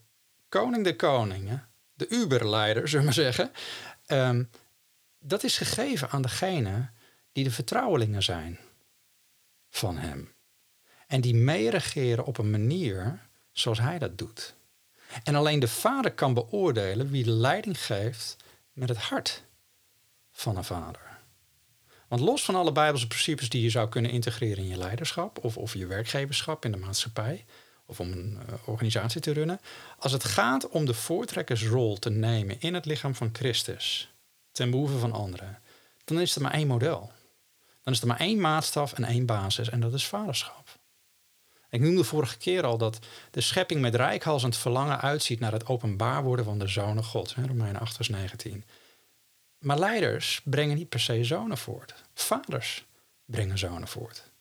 koning 0.49 0.85
de 0.85 0.97
koningen, 0.97 1.69
de 1.95 2.09
Uberleider, 2.09 2.89
zullen 2.89 2.99
we 2.99 3.05
maar 3.05 3.33
zeggen, 3.33 3.53
um, 4.07 4.51
dat 5.27 5.45
is 5.45 5.57
gegeven 5.57 6.11
aan 6.11 6.23
degene 6.23 6.89
die 7.33 7.45
de 7.45 7.51
vertrouwelingen 7.51 8.23
zijn 8.23 8.59
van 9.71 9.97
hem. 9.99 10.35
En 11.07 11.21
die 11.21 11.35
meeregeren 11.35 12.25
op 12.25 12.39
een 12.39 12.51
manier 12.51 13.21
zoals 13.53 13.81
hij 13.81 13.99
dat 13.99 14.19
doet. 14.19 14.55
En 15.23 15.35
alleen 15.35 15.59
de 15.59 15.69
vader 15.69 16.13
kan 16.13 16.35
beoordelen 16.35 17.11
wie 17.11 17.25
de 17.25 17.31
leiding 17.31 17.85
geeft 17.85 18.37
met 18.73 18.89
het 18.89 18.99
hart 18.99 19.43
van 20.31 20.57
een 20.57 20.65
vader. 20.65 21.19
Want 22.09 22.21
los 22.21 22.45
van 22.45 22.55
alle 22.55 22.73
Bijbelse 22.73 23.07
principes 23.07 23.49
die 23.49 23.63
je 23.63 23.71
zou 23.71 23.89
kunnen 23.89 24.11
integreren 24.11 24.65
in 24.65 24.69
je 24.69 24.77
leiderschap 24.77 25.45
of, 25.45 25.57
of 25.57 25.75
je 25.75 25.87
werkgeverschap 25.87 26.65
in 26.65 26.73
de 26.73 26.79
maatschappij 26.79 27.45
of 27.87 28.01
om 28.01 28.13
een 28.13 28.39
uh, 28.49 28.69
organisatie 28.69 29.21
te 29.21 29.33
runnen, 29.33 29.61
als 29.99 30.13
het 30.13 30.25
gaat 30.25 30.69
om 30.69 30.85
de 30.85 30.95
voortrekkersrol 30.95 31.99
te 31.99 32.11
nemen 32.11 32.61
in 32.61 32.75
het 32.75 32.85
lichaam 32.85 33.15
van 33.15 33.31
Christus, 33.33 34.14
ten 34.55 34.71
behoeve 34.71 34.99
van 34.99 35.13
anderen, 35.13 35.59
dan 36.05 36.21
is 36.21 36.35
er 36.35 36.43
maar 36.43 36.53
één 36.53 36.67
model. 36.67 37.13
Dan 37.83 37.93
is 37.93 38.01
er 38.01 38.07
maar 38.07 38.21
één 38.21 38.41
maatstaf 38.41 38.93
en 38.93 39.05
één 39.05 39.27
basis 39.27 39.69
en 39.69 39.81
dat 39.81 39.95
is 39.95 40.07
vaderschap. 40.07 40.79
Ik 41.69 41.81
noemde 41.81 42.05
vorige 42.05 42.39
keer 42.39 42.65
al 42.65 42.79
dat 42.79 42.99
de 43.31 43.41
schepping 43.41 43.81
met 43.81 43.95
rijkhalsend 43.95 44.57
verlangen 44.57 45.01
uitziet 45.01 45.41
naar 45.41 45.53
het 45.53 45.67
openbaar 45.67 46.23
worden 46.23 46.45
van 46.45 46.59
de 46.59 46.67
zonen 46.67 47.05
God. 47.05 47.35
Romeinen 47.47 47.81
8 47.81 47.97
vers 47.97 48.09
19. 48.09 48.65
Maar 49.59 49.79
leiders 49.79 50.41
brengen 50.45 50.77
niet 50.77 50.89
per 50.89 51.01
se 51.01 51.25
zonen 51.25 51.59
voort. 51.59 51.95
Vaders 52.15 52.85
brengen 53.25 53.59
zonen 53.59 53.89
voort. 53.89 54.33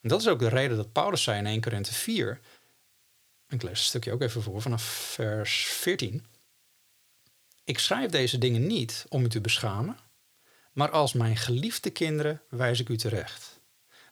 En 0.00 0.08
dat 0.08 0.20
is 0.20 0.28
ook 0.28 0.38
de 0.38 0.48
reden 0.48 0.76
dat 0.76 0.92
Paulus 0.92 1.22
zei 1.22 1.38
in 1.38 1.46
1 1.46 1.60
Korinthe 1.60 1.94
4. 1.94 2.40
Ik 3.48 3.62
lees 3.62 3.78
een 3.78 3.84
stukje 3.84 4.12
ook 4.12 4.22
even 4.22 4.42
voor 4.42 4.62
vanaf 4.62 4.82
vers 4.82 5.66
14. 5.66 6.26
Ik 7.64 7.78
schrijf 7.78 8.10
deze 8.10 8.38
dingen 8.38 8.66
niet 8.66 9.04
om 9.08 9.24
u 9.24 9.28
te 9.28 9.40
beschamen, 9.40 9.98
maar 10.72 10.90
als 10.90 11.12
mijn 11.12 11.36
geliefde 11.36 11.90
kinderen 11.90 12.42
wijs 12.48 12.80
ik 12.80 12.88
u 12.88 12.96
terecht. 12.96 13.60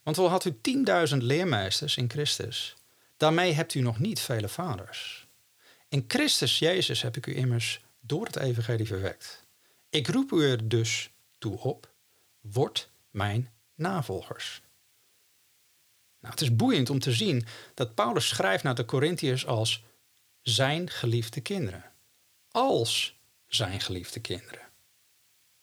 Want 0.02 0.18
al 0.18 0.28
had 0.28 0.44
u 0.44 0.58
tienduizend 0.60 1.22
leermeesters 1.22 1.96
in 1.96 2.10
Christus, 2.10 2.76
daarmee 3.16 3.52
hebt 3.52 3.74
u 3.74 3.80
nog 3.80 3.98
niet 3.98 4.20
vele 4.20 4.48
vaders. 4.48 5.28
In 5.88 6.04
Christus 6.08 6.58
Jezus 6.58 7.02
heb 7.02 7.16
ik 7.16 7.26
u 7.26 7.36
immers 7.36 7.80
door 8.00 8.26
het 8.26 8.36
evangelie 8.36 8.86
verwekt. 8.86 9.46
Ik 9.90 10.08
roep 10.08 10.32
u 10.32 10.50
er 10.50 10.68
dus 10.68 11.10
toe 11.38 11.58
op, 11.58 11.92
word 12.40 12.90
mijn 13.10 13.50
navolgers. 13.74 14.62
Nou, 16.20 16.32
het 16.32 16.42
is 16.42 16.56
boeiend 16.56 16.90
om 16.90 16.98
te 16.98 17.12
zien 17.12 17.46
dat 17.74 17.94
Paulus 17.94 18.28
schrijft 18.28 18.64
naar 18.64 18.74
de 18.74 18.84
Corinthiërs 18.84 19.46
als 19.46 19.82
zijn 20.42 20.90
geliefde 20.90 21.40
kinderen. 21.40 21.84
Als 22.50 23.19
zijn 23.54 23.80
geliefde 23.80 24.20
kinderen. 24.20 24.60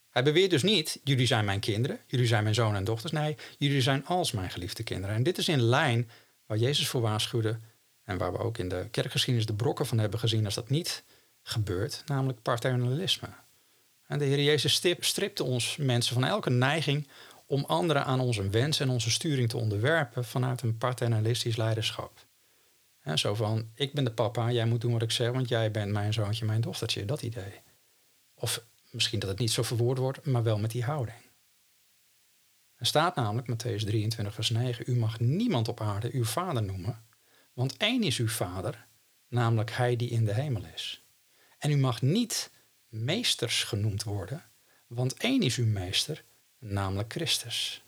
Hij 0.09 0.23
beweert 0.23 0.49
dus 0.49 0.63
niet, 0.63 0.99
jullie 1.03 1.25
zijn 1.25 1.45
mijn 1.45 1.59
kinderen, 1.59 1.99
jullie 2.07 2.27
zijn 2.27 2.43
mijn 2.43 2.55
zonen 2.55 2.75
en 2.75 2.83
dochters. 2.83 3.11
Nee, 3.11 3.35
jullie 3.57 3.81
zijn 3.81 4.05
als 4.05 4.31
mijn 4.31 4.49
geliefde 4.49 4.83
kinderen. 4.83 5.15
En 5.15 5.23
dit 5.23 5.37
is 5.37 5.47
in 5.47 5.61
lijn 5.61 6.09
waar 6.45 6.57
Jezus 6.57 6.87
voor 6.87 7.01
waarschuwde 7.01 7.59
en 8.03 8.17
waar 8.17 8.31
we 8.31 8.37
ook 8.37 8.57
in 8.57 8.69
de 8.69 8.87
kerkgeschiedenis 8.91 9.47
de 9.47 9.53
brokken 9.55 9.85
van 9.85 9.97
hebben 9.97 10.19
gezien 10.19 10.45
als 10.45 10.55
dat 10.55 10.69
niet 10.69 11.03
gebeurt, 11.41 12.03
namelijk 12.05 12.41
paternalisme. 12.41 13.29
En 14.07 14.19
de 14.19 14.25
Heer 14.25 14.43
Jezus 14.43 14.81
stripte 14.99 15.43
ons 15.43 15.77
mensen 15.77 16.13
van 16.13 16.25
elke 16.25 16.49
neiging 16.49 17.07
om 17.45 17.65
anderen 17.65 18.05
aan 18.05 18.19
onze 18.19 18.49
wens 18.49 18.79
en 18.79 18.89
onze 18.89 19.11
sturing 19.11 19.49
te 19.49 19.57
onderwerpen 19.57 20.25
vanuit 20.25 20.61
een 20.61 20.77
paternalistisch 20.77 21.55
leiderschap. 21.55 22.25
Zo 23.15 23.35
van, 23.35 23.69
ik 23.73 23.93
ben 23.93 24.03
de 24.03 24.11
papa, 24.11 24.51
jij 24.51 24.65
moet 24.65 24.81
doen 24.81 24.91
wat 24.91 25.01
ik 25.01 25.11
zeg, 25.11 25.31
want 25.31 25.49
jij 25.49 25.71
bent 25.71 25.91
mijn 25.91 26.13
zoontje, 26.13 26.45
mijn 26.45 26.61
dochtertje, 26.61 27.05
dat 27.05 27.21
idee. 27.21 27.61
Of 28.39 28.63
misschien 28.91 29.19
dat 29.19 29.29
het 29.29 29.39
niet 29.39 29.51
zo 29.51 29.63
verwoord 29.63 29.97
wordt, 29.97 30.25
maar 30.25 30.43
wel 30.43 30.59
met 30.59 30.71
die 30.71 30.83
houding. 30.83 31.25
Er 32.75 32.85
staat 32.85 33.15
namelijk, 33.15 33.47
Matthäus 33.51 33.83
23, 33.83 34.33
vers 34.33 34.49
9, 34.49 34.91
u 34.91 34.95
mag 34.95 35.19
niemand 35.19 35.67
op 35.67 35.81
aarde 35.81 36.09
uw 36.11 36.25
vader 36.25 36.63
noemen, 36.63 37.05
want 37.53 37.77
één 37.77 38.03
is 38.03 38.17
uw 38.17 38.27
vader, 38.27 38.87
namelijk 39.27 39.71
hij 39.71 39.95
die 39.95 40.09
in 40.09 40.25
de 40.25 40.33
hemel 40.33 40.65
is. 40.73 41.03
En 41.57 41.71
u 41.71 41.77
mag 41.77 42.01
niet 42.01 42.51
meesters 42.87 43.63
genoemd 43.63 44.03
worden, 44.03 44.43
Want 44.87 45.13
één 45.13 45.41
is 45.41 45.55
uw 45.55 45.65
meester, 45.65 46.23
namelijk 46.59 47.11
Christus. 47.11 47.83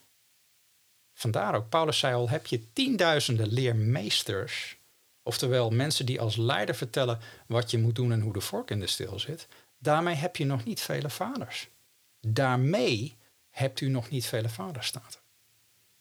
Vandaar 1.14 1.56
ook, 1.56 1.70
Paulus 1.70 2.00
zei 2.00 2.14
al, 2.14 2.30
heb 2.30 2.46
je 2.46 2.74
tienduizenden 2.74 3.48
leermeesters, 3.48 4.78
oftewel 5.24 5.70
mensen 5.70 6.06
die 6.06 6.22
als 6.22 6.36
leider 6.36 6.76
vertellen 6.76 7.20
wat 7.48 7.72
je 7.72 7.78
moet 7.78 7.96
doen 7.96 8.12
en 8.12 8.22
hoe 8.22 8.34
de 8.34 8.42
vork 8.42 8.72
in 8.72 8.80
de 8.80 8.88
steel 8.88 9.20
zit, 9.20 9.48
daarmee 9.80 10.16
heb 10.16 10.36
je 10.36 10.46
nog 10.46 10.66
niet 10.66 10.82
vele 10.82 11.10
vaders. 11.10 11.70
Daarmee 12.20 13.18
hebt 13.50 13.82
u 13.82 13.88
nog 13.88 14.10
niet 14.10 14.26
vele 14.26 14.50
vaders, 14.50 14.94
er. 14.94 15.20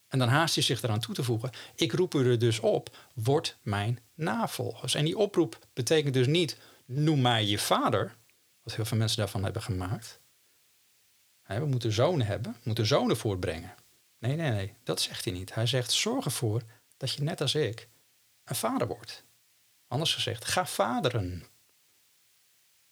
En 0.08 0.18
dan 0.18 0.28
haast 0.28 0.54
hij 0.54 0.64
zich 0.64 0.82
eraan 0.82 1.00
toe 1.00 1.14
te 1.14 1.22
voegen, 1.22 1.50
ik 1.74 1.92
roep 1.92 2.14
u 2.14 2.30
er 2.30 2.38
dus 2.38 2.60
op, 2.60 2.96
word 3.14 3.58
mijn 3.62 3.98
navolgers. 4.14 4.94
En 4.94 5.04
die 5.04 5.18
oproep 5.18 5.58
betekent 5.72 6.14
dus 6.14 6.26
niet, 6.26 6.58
noem 6.84 7.20
mij 7.20 7.44
je 7.44 7.58
vader, 7.58 8.16
wat 8.62 8.74
heel 8.74 8.84
veel 8.84 8.98
mensen 8.98 9.18
daarvan 9.18 9.44
hebben 9.44 9.62
gemaakt. 9.62 10.20
We 11.46 11.66
moeten 11.66 11.92
zonen 11.92 12.26
hebben, 12.26 12.52
we 12.52 12.60
moeten 12.62 12.86
zonen 12.86 13.16
voortbrengen. 13.16 13.74
Nee, 14.18 14.36
nee, 14.36 14.50
nee, 14.50 14.74
dat 14.82 15.00
zegt 15.00 15.24
hij 15.24 15.34
niet. 15.34 15.54
Hij 15.54 15.66
zegt: 15.66 15.92
zorg 15.92 16.24
ervoor 16.24 16.62
dat 16.96 17.12
je 17.12 17.22
net 17.22 17.40
als 17.40 17.54
ik 17.54 17.88
een 18.44 18.56
vader 18.56 18.86
wordt. 18.86 19.24
Anders 19.86 20.14
gezegd, 20.14 20.44
ga 20.44 20.66
vaderen. 20.66 21.44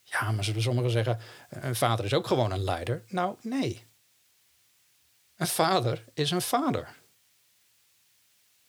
Ja, 0.09 0.31
maar 0.33 0.45
zullen 0.45 0.63
sommigen 0.63 0.91
zeggen: 0.91 1.19
een 1.49 1.77
vader 1.77 2.05
is 2.05 2.15
ook 2.15 2.27
gewoon 2.27 2.53
een 2.53 2.65
leider? 2.65 3.05
Nou, 3.09 3.37
nee. 3.41 3.87
Een 5.37 5.47
vader 5.47 6.05
is 6.15 6.31
een 6.31 6.43
vader. 6.43 6.89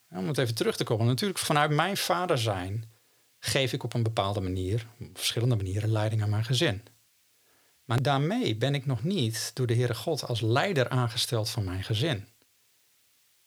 Om 0.10 0.28
het 0.28 0.38
even 0.38 0.56
terug 0.56 0.78
te 0.78 0.84
komen, 0.84 1.06
natuurlijk 1.06 1.40
vanuit 1.40 1.72
mijn 1.72 1.98
vader 1.98 2.38
zijn 2.38 2.92
geef 3.40 3.74
ik 3.74 3.84
op 3.84 3.94
een 3.94 4.04
bepaalde 4.04 4.42
manier, 4.42 4.88
op 5.00 5.18
verschillende 5.18 5.56
manieren, 5.56 5.92
leiding 5.92 6.22
aan 6.22 6.30
mijn 6.30 6.46
gezin. 6.46 6.84
Maar 7.84 8.02
daarmee 8.02 8.56
ben 8.56 8.76
ik 8.76 8.86
nog 8.86 9.04
niet 9.04 9.52
door 9.54 9.68
de 9.68 9.76
Heere 9.76 9.96
God 9.96 10.24
als 10.24 10.42
leider 10.42 10.90
aangesteld 10.90 11.50
van 11.50 11.64
mijn 11.64 11.84
gezin. 11.84 12.28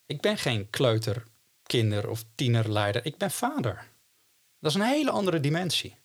Ik 0.06 0.20
ben 0.20 0.38
geen 0.38 0.70
kleuter, 0.70 1.22
kinder 1.62 2.08
of 2.08 2.24
tienerleider. 2.34 3.06
Ik 3.06 3.16
ben 3.16 3.30
vader. 3.30 3.88
Dat 4.58 4.70
is 4.70 4.76
een 4.76 4.86
hele 4.86 5.10
andere 5.10 5.40
dimensie. 5.40 5.96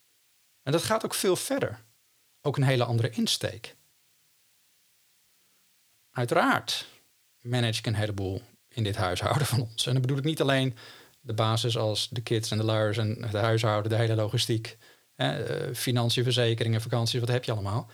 En 0.66 0.72
dat 0.72 0.84
gaat 0.84 1.06
ook 1.06 1.14
veel 1.14 1.36
verder. 1.36 1.84
Ook 2.42 2.58
een 2.58 2.64
hele 2.64 2.84
andere 2.84 3.10
insteek. 3.10 3.76
Uiteraard 6.12 6.86
manage 7.42 7.80
ik 7.80 7.86
een 7.86 7.96
heleboel 7.96 8.42
in 8.68 8.84
dit 8.84 8.96
huishouden 8.96 9.48
van 9.48 9.62
ons. 9.62 9.86
En 9.86 9.94
dan 9.94 10.02
bedoel 10.02 10.18
ik 10.18 10.24
niet 10.24 10.42
alleen 10.42 10.78
de 11.22 11.34
basis 11.34 11.78
als 11.78 12.10
de 12.10 12.22
kids 12.22 12.52
en 12.52 12.58
de 12.58 12.64
luiers 12.64 12.98
en 12.98 13.24
het 13.24 13.34
huishouden, 13.34 13.90
de 13.90 13.98
hele 13.98 14.16
logistiek, 14.16 14.78
eh, 15.16 15.74
financiën, 15.74 16.24
verzekeringen, 16.24 16.82
vakanties, 16.82 17.20
wat 17.20 17.30
heb 17.30 17.44
je 17.44 17.52
allemaal. 17.52 17.90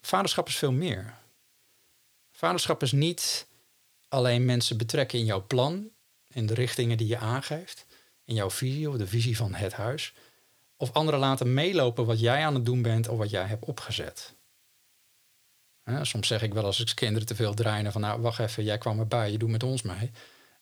Vaderschap 0.00 0.48
is 0.48 0.56
veel 0.56 0.72
meer. 0.72 1.14
Vaderschap 2.30 2.82
is 2.82 2.92
niet 2.92 3.46
alleen 4.08 4.44
mensen 4.44 4.76
betrekken 4.76 5.18
in 5.18 5.24
jouw 5.24 5.46
plan, 5.46 5.90
in 6.26 6.46
de 6.46 6.54
richtingen 6.54 6.96
die 6.96 7.06
je 7.06 7.18
aangeeft, 7.18 7.86
in 8.24 8.34
jouw 8.34 8.50
visie 8.50 8.88
of 8.88 8.96
de 8.96 9.06
visie 9.06 9.36
van 9.36 9.54
het 9.54 9.72
huis, 9.72 10.14
of 10.80 10.92
anderen 10.92 11.20
laten 11.20 11.54
meelopen 11.54 12.06
wat 12.06 12.20
jij 12.20 12.44
aan 12.44 12.54
het 12.54 12.66
doen 12.66 12.82
bent 12.82 13.08
of 13.08 13.18
wat 13.18 13.30
jij 13.30 13.44
hebt 13.44 13.64
opgezet. 13.64 14.34
soms 16.02 16.26
zeg 16.26 16.42
ik 16.42 16.54
wel 16.54 16.64
als 16.64 16.80
ik 16.80 16.94
kinderen 16.94 17.26
te 17.26 17.34
veel 17.34 17.54
draaien 17.54 17.92
van 17.92 18.00
nou 18.00 18.20
wacht 18.20 18.38
even, 18.38 18.64
jij 18.64 18.78
kwam 18.78 18.98
erbij, 18.98 19.30
je 19.30 19.38
doet 19.38 19.50
met 19.50 19.62
ons 19.62 19.82
mee. 19.82 20.10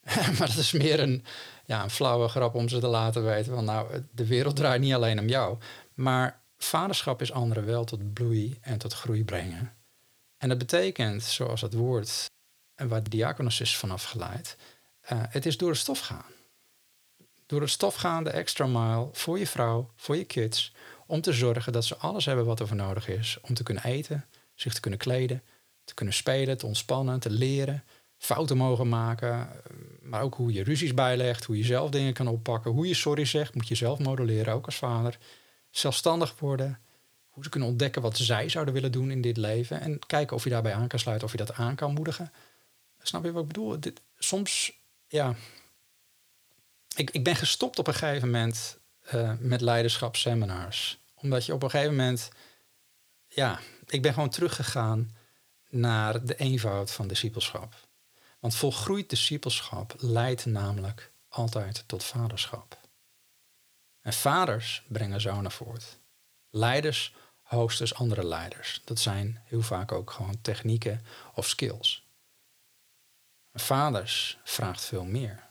maar 0.38 0.48
dat 0.48 0.56
is 0.56 0.72
meer 0.72 1.00
een, 1.00 1.24
ja, 1.64 1.82
een 1.82 1.90
flauwe 1.90 2.28
grap 2.28 2.54
om 2.54 2.68
ze 2.68 2.78
te 2.78 2.86
laten 2.86 3.24
weten 3.24 3.54
van 3.54 3.64
nou 3.64 4.04
de 4.10 4.26
wereld 4.26 4.56
draait 4.56 4.80
niet 4.80 4.94
alleen 4.94 5.18
om 5.18 5.28
jou. 5.28 5.58
Maar 5.94 6.40
vaderschap 6.56 7.22
is 7.22 7.32
anderen 7.32 7.66
wel 7.66 7.84
tot 7.84 8.12
bloei 8.12 8.58
en 8.60 8.78
tot 8.78 8.92
groei 8.92 9.24
brengen. 9.24 9.72
En 10.36 10.48
dat 10.48 10.58
betekent, 10.58 11.22
zoals 11.22 11.60
het 11.60 11.74
woord 11.74 12.30
waar 12.74 13.02
de 13.02 13.10
diakonos 13.10 13.60
is 13.60 13.76
vanaf 13.76 14.04
geleid, 14.04 14.56
uh, 15.12 15.22
het 15.28 15.46
is 15.46 15.56
door 15.56 15.70
het 15.70 15.78
stof 15.78 15.98
gaan. 15.98 16.32
Door 17.48 17.60
het 17.60 17.70
stof 17.70 17.94
gaan, 17.94 18.24
de 18.24 18.30
extra 18.30 18.66
mile 18.66 19.08
voor 19.12 19.38
je 19.38 19.46
vrouw, 19.46 19.90
voor 19.96 20.16
je 20.16 20.24
kids, 20.24 20.72
om 21.06 21.20
te 21.20 21.32
zorgen 21.32 21.72
dat 21.72 21.84
ze 21.84 21.96
alles 21.96 22.24
hebben 22.24 22.44
wat 22.44 22.60
er 22.60 22.66
voor 22.66 22.76
nodig 22.76 23.08
is 23.08 23.38
om 23.42 23.54
te 23.54 23.62
kunnen 23.62 23.84
eten, 23.84 24.24
zich 24.54 24.74
te 24.74 24.80
kunnen 24.80 24.98
kleden, 24.98 25.42
te 25.84 25.94
kunnen 25.94 26.14
spelen, 26.14 26.58
te 26.58 26.66
ontspannen, 26.66 27.20
te 27.20 27.30
leren, 27.30 27.84
fouten 28.16 28.56
mogen 28.56 28.88
maken, 28.88 29.48
maar 30.00 30.22
ook 30.22 30.34
hoe 30.34 30.52
je 30.52 30.62
ruzies 30.62 30.94
bijlegt, 30.94 31.44
hoe 31.44 31.56
je 31.56 31.64
zelf 31.64 31.90
dingen 31.90 32.12
kan 32.12 32.28
oppakken, 32.28 32.70
hoe 32.70 32.88
je 32.88 32.94
sorry 32.94 33.24
zegt, 33.24 33.54
moet 33.54 33.68
je 33.68 33.74
zelf 33.74 33.98
modelleren, 33.98 34.54
ook 34.54 34.66
als 34.66 34.76
vader. 34.76 35.18
Zelfstandig 35.70 36.38
worden, 36.38 36.78
hoe 37.28 37.44
ze 37.44 37.50
kunnen 37.50 37.68
ontdekken 37.68 38.02
wat 38.02 38.16
zij 38.16 38.48
zouden 38.48 38.74
willen 38.74 38.92
doen 38.92 39.10
in 39.10 39.20
dit 39.20 39.36
leven 39.36 39.80
en 39.80 39.98
kijken 40.06 40.36
of 40.36 40.44
je 40.44 40.50
daarbij 40.50 40.74
aan 40.74 40.88
kan 40.88 40.98
sluiten, 40.98 41.26
of 41.26 41.32
je 41.32 41.38
dat 41.38 41.52
aan 41.52 41.74
kan 41.74 41.94
moedigen. 41.94 42.32
Snap 43.02 43.24
je 43.24 43.32
wat 43.32 43.42
ik 43.42 43.48
bedoel? 43.48 43.80
Dit, 43.80 44.00
soms, 44.18 44.72
ja. 45.06 45.34
Ik, 46.96 47.10
ik 47.10 47.24
ben 47.24 47.36
gestopt 47.36 47.78
op 47.78 47.86
een 47.86 47.94
gegeven 47.94 48.30
moment 48.30 48.78
uh, 49.14 49.32
met 49.38 49.60
leiderschapsseminars. 49.60 50.98
Omdat 51.14 51.46
je 51.46 51.54
op 51.54 51.62
een 51.62 51.70
gegeven 51.70 51.96
moment, 51.96 52.28
ja, 53.26 53.60
ik 53.86 54.02
ben 54.02 54.12
gewoon 54.12 54.30
teruggegaan 54.30 55.16
naar 55.68 56.24
de 56.24 56.36
eenvoud 56.36 56.90
van 56.90 57.08
discipelschap. 57.08 57.74
Want 58.38 58.54
volgroeid 58.54 59.10
discipelschap 59.10 59.94
leidt 59.98 60.46
namelijk 60.46 61.12
altijd 61.28 61.84
tot 61.86 62.04
vaderschap. 62.04 62.78
En 64.00 64.12
vaders 64.12 64.82
brengen 64.88 65.20
zonen 65.20 65.50
voort. 65.50 65.98
Leiders 66.50 67.14
hoogstens 67.42 67.94
andere 67.94 68.26
leiders. 68.26 68.80
Dat 68.84 68.98
zijn 68.98 69.42
heel 69.44 69.62
vaak 69.62 69.92
ook 69.92 70.10
gewoon 70.10 70.40
technieken 70.40 71.04
of 71.34 71.48
skills. 71.48 72.06
Vaders 73.52 74.38
vraagt 74.44 74.84
veel 74.84 75.04
meer. 75.04 75.47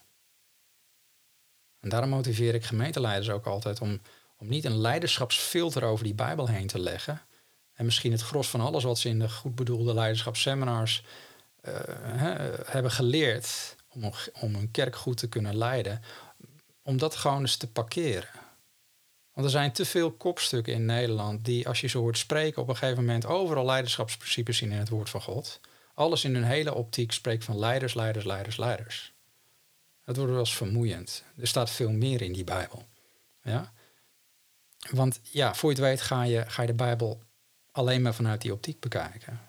En 1.87 1.93
daarom 1.93 2.09
motiveer 2.11 2.53
ik 2.53 2.63
gemeenteleiders 2.63 3.29
ook 3.29 3.45
altijd 3.45 3.81
om, 3.81 4.01
om 4.37 4.47
niet 4.47 4.65
een 4.65 4.77
leiderschapsfilter 4.77 5.83
over 5.83 6.03
die 6.03 6.13
Bijbel 6.13 6.47
heen 6.47 6.67
te 6.67 6.79
leggen. 6.79 7.21
En 7.73 7.85
misschien 7.85 8.11
het 8.11 8.21
gros 8.21 8.49
van 8.49 8.61
alles 8.61 8.83
wat 8.83 8.99
ze 8.99 9.09
in 9.09 9.19
de 9.19 9.29
goed 9.29 9.55
bedoelde 9.55 9.93
leiderschapsseminars 9.93 11.03
uh, 11.67 11.73
hebben 12.65 12.91
geleerd 12.91 13.75
om, 13.87 14.11
om 14.39 14.55
een 14.55 14.71
kerk 14.71 14.95
goed 14.95 15.17
te 15.17 15.29
kunnen 15.29 15.57
leiden, 15.57 16.01
om 16.81 16.97
dat 16.97 17.15
gewoon 17.15 17.41
eens 17.41 17.57
te 17.57 17.71
parkeren. 17.71 18.29
Want 19.33 19.45
er 19.45 19.51
zijn 19.51 19.71
te 19.71 19.85
veel 19.85 20.11
kopstukken 20.11 20.73
in 20.73 20.85
Nederland 20.85 21.45
die, 21.45 21.67
als 21.67 21.81
je 21.81 21.87
ze 21.87 21.97
hoort 21.97 22.17
spreken, 22.17 22.61
op 22.61 22.69
een 22.69 22.77
gegeven 22.77 23.05
moment 23.05 23.25
overal 23.25 23.65
leiderschapsprincipes 23.65 24.57
zien 24.57 24.71
in 24.71 24.77
het 24.77 24.89
woord 24.89 25.09
van 25.09 25.21
God. 25.21 25.59
Alles 25.93 26.23
in 26.23 26.33
hun 26.33 26.43
hele 26.43 26.73
optiek 26.73 27.11
spreekt 27.11 27.43
van 27.43 27.59
leiders, 27.59 27.93
leiders, 27.93 28.25
leiders, 28.25 28.57
leiders. 28.57 29.15
Dat 30.07 30.15
wordt 30.15 30.31
wel 30.31 30.39
eens 30.39 30.55
vermoeiend. 30.55 31.23
Er 31.37 31.47
staat 31.47 31.69
veel 31.69 31.91
meer 31.91 32.21
in 32.21 32.33
die 32.33 32.43
Bijbel. 32.43 32.85
Ja? 33.41 33.73
Want 34.89 35.19
ja, 35.23 35.55
voor 35.55 35.69
je 35.69 35.75
het 35.75 35.85
weet 35.85 36.01
ga 36.01 36.23
je, 36.23 36.43
ga 36.47 36.61
je 36.61 36.67
de 36.67 36.73
Bijbel 36.73 37.21
alleen 37.71 38.01
maar 38.01 38.13
vanuit 38.13 38.41
die 38.41 38.53
optiek 38.53 38.79
bekijken. 38.79 39.39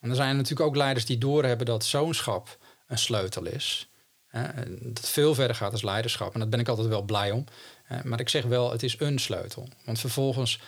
En 0.00 0.10
er 0.10 0.16
zijn 0.16 0.36
natuurlijk 0.36 0.68
ook 0.68 0.76
leiders 0.76 1.06
die 1.06 1.18
doorhebben 1.18 1.66
dat 1.66 1.84
zoonschap 1.84 2.58
een 2.86 2.98
sleutel 2.98 3.46
is. 3.46 3.90
Hè, 4.26 4.48
dat 4.92 5.08
veel 5.08 5.34
verder 5.34 5.56
gaat 5.56 5.72
als 5.72 5.82
leiderschap. 5.82 6.34
En 6.34 6.40
daar 6.40 6.48
ben 6.48 6.60
ik 6.60 6.68
altijd 6.68 6.88
wel 6.88 7.02
blij 7.02 7.30
om. 7.30 7.44
Maar 8.04 8.20
ik 8.20 8.28
zeg 8.28 8.44
wel, 8.44 8.70
het 8.70 8.82
is 8.82 9.00
een 9.00 9.18
sleutel. 9.18 9.68
Want 9.84 9.98
vervolgens 9.98 10.60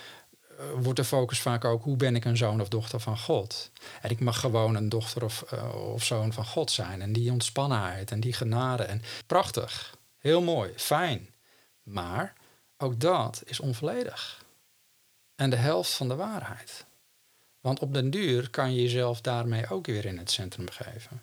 wordt 0.83 0.99
de 0.99 1.05
focus 1.05 1.40
vaak 1.40 1.64
ook 1.64 1.83
hoe 1.83 1.97
ben 1.97 2.17
ik 2.17 2.25
een 2.25 2.37
zoon 2.37 2.61
of 2.61 2.69
dochter 2.69 3.01
van 3.01 3.19
God. 3.19 3.71
En 4.01 4.11
ik 4.11 4.21
mag 4.21 4.40
gewoon 4.40 4.75
een 4.75 4.88
dochter 4.88 5.25
of, 5.25 5.45
uh, 5.55 5.93
of 5.93 6.05
zoon 6.05 6.33
van 6.33 6.47
God 6.47 6.71
zijn. 6.71 7.03
En 7.03 7.12
die 7.12 7.33
ontspannenheid 7.33 8.11
en 8.11 8.21
die 8.21 8.33
genade. 8.33 8.83
En 8.83 9.03
prachtig, 9.27 9.97
heel 10.19 10.43
mooi, 10.43 10.73
fijn. 10.77 11.35
Maar 11.83 12.35
ook 12.77 13.01
dat 13.01 13.43
is 13.45 13.61
onvolledig. 13.61 14.45
En 15.35 15.51
de 15.51 15.57
helft 15.57 15.93
van 15.93 16.09
de 16.09 16.14
waarheid. 16.14 16.85
Want 17.61 17.81
op 17.81 17.95
den 17.95 18.11
duur 18.11 18.51
kan 18.51 18.75
je 18.75 18.83
jezelf 18.83 19.21
daarmee 19.21 19.69
ook 19.69 19.87
weer 19.87 20.05
in 20.05 20.19
het 20.19 20.31
centrum 20.31 20.71
geven. 20.71 21.23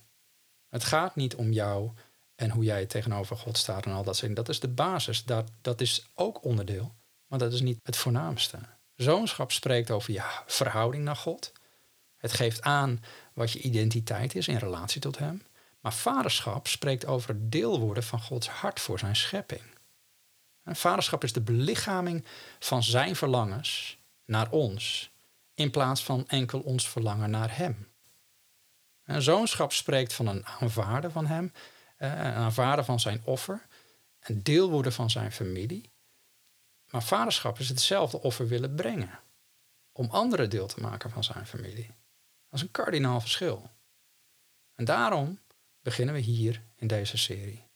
Het 0.69 0.83
gaat 0.83 1.15
niet 1.15 1.35
om 1.35 1.51
jou 1.51 1.91
en 2.35 2.49
hoe 2.49 2.63
jij 2.63 2.85
tegenover 2.85 3.37
God 3.37 3.57
staat 3.57 3.85
en 3.85 3.91
al 3.91 4.03
dat 4.03 4.15
soort 4.15 4.35
Dat 4.35 4.49
is 4.49 4.59
de 4.59 4.67
basis. 4.67 5.23
Dat, 5.23 5.51
dat 5.61 5.81
is 5.81 6.05
ook 6.13 6.43
onderdeel. 6.43 6.93
Maar 7.27 7.39
dat 7.39 7.53
is 7.53 7.61
niet 7.61 7.79
het 7.83 7.95
voornaamste. 7.95 8.57
Zoonschap 9.01 9.51
spreekt 9.51 9.91
over 9.91 10.13
je 10.13 10.23
verhouding 10.45 11.03
naar 11.03 11.15
God. 11.15 11.51
Het 12.17 12.33
geeft 12.33 12.61
aan 12.61 13.03
wat 13.33 13.51
je 13.51 13.61
identiteit 13.61 14.35
is 14.35 14.47
in 14.47 14.57
relatie 14.57 15.01
tot 15.01 15.17
Hem. 15.17 15.43
Maar 15.79 15.93
vaderschap 15.93 16.67
spreekt 16.67 17.05
over 17.05 17.29
het 17.29 17.51
deel 17.51 17.79
worden 17.79 18.03
van 18.03 18.21
Gods 18.21 18.49
hart 18.49 18.79
voor 18.79 18.99
zijn 18.99 19.15
schepping. 19.15 19.61
Vaderschap 20.65 21.23
is 21.23 21.33
de 21.33 21.41
belichaming 21.41 22.25
van 22.59 22.83
zijn 22.83 23.15
verlangens 23.15 23.97
naar 24.25 24.49
ons, 24.49 25.11
in 25.53 25.71
plaats 25.71 26.03
van 26.03 26.27
enkel 26.27 26.59
ons 26.59 26.89
verlangen 26.89 27.29
naar 27.29 27.57
Hem. 27.57 27.87
En 29.03 29.21
zoonschap 29.21 29.73
spreekt 29.73 30.13
van 30.13 30.27
een 30.27 30.45
aanvaarden 30.45 31.11
van 31.11 31.25
Hem, 31.25 31.53
eh, 31.97 32.09
een 32.09 32.33
aanvaarden 32.33 32.85
van 32.85 32.99
zijn 32.99 33.21
offer, 33.23 33.67
een 34.19 34.43
deel 34.43 34.69
worden 34.69 34.93
van 34.93 35.09
zijn 35.09 35.31
familie 35.31 35.90
maar 36.91 37.03
vaderschap 37.03 37.59
is 37.59 37.69
hetzelfde 37.69 38.21
offer 38.21 38.47
willen 38.47 38.75
brengen. 38.75 39.19
Om 39.91 40.09
anderen 40.09 40.49
deel 40.49 40.67
te 40.67 40.81
maken 40.81 41.09
van 41.09 41.23
zijn 41.23 41.45
familie. 41.45 41.87
Dat 42.49 42.59
is 42.59 42.61
een 42.61 42.71
kardinaal 42.71 43.21
verschil. 43.21 43.69
En 44.75 44.85
daarom 44.85 45.39
beginnen 45.79 46.15
we 46.15 46.21
hier 46.21 46.63
in 46.75 46.87
deze 46.87 47.17
serie. 47.17 47.67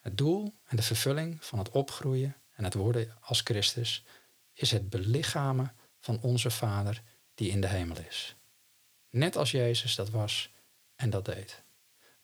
Het 0.00 0.18
doel 0.18 0.54
en 0.64 0.76
de 0.76 0.82
vervulling 0.82 1.44
van 1.44 1.58
het 1.58 1.70
opgroeien 1.70 2.36
en 2.54 2.64
het 2.64 2.74
worden 2.74 3.16
als 3.20 3.40
Christus 3.40 4.04
is 4.52 4.70
het 4.70 4.90
belichamen 4.90 5.76
van 5.98 6.20
onze 6.20 6.50
Vader 6.50 7.02
die 7.34 7.50
in 7.50 7.60
de 7.60 7.68
hemel 7.68 7.98
is. 7.98 8.36
Net 9.10 9.36
als 9.36 9.50
Jezus 9.50 9.94
dat 9.94 10.10
was 10.10 10.52
en 10.94 11.10
dat 11.10 11.24
deed. 11.24 11.63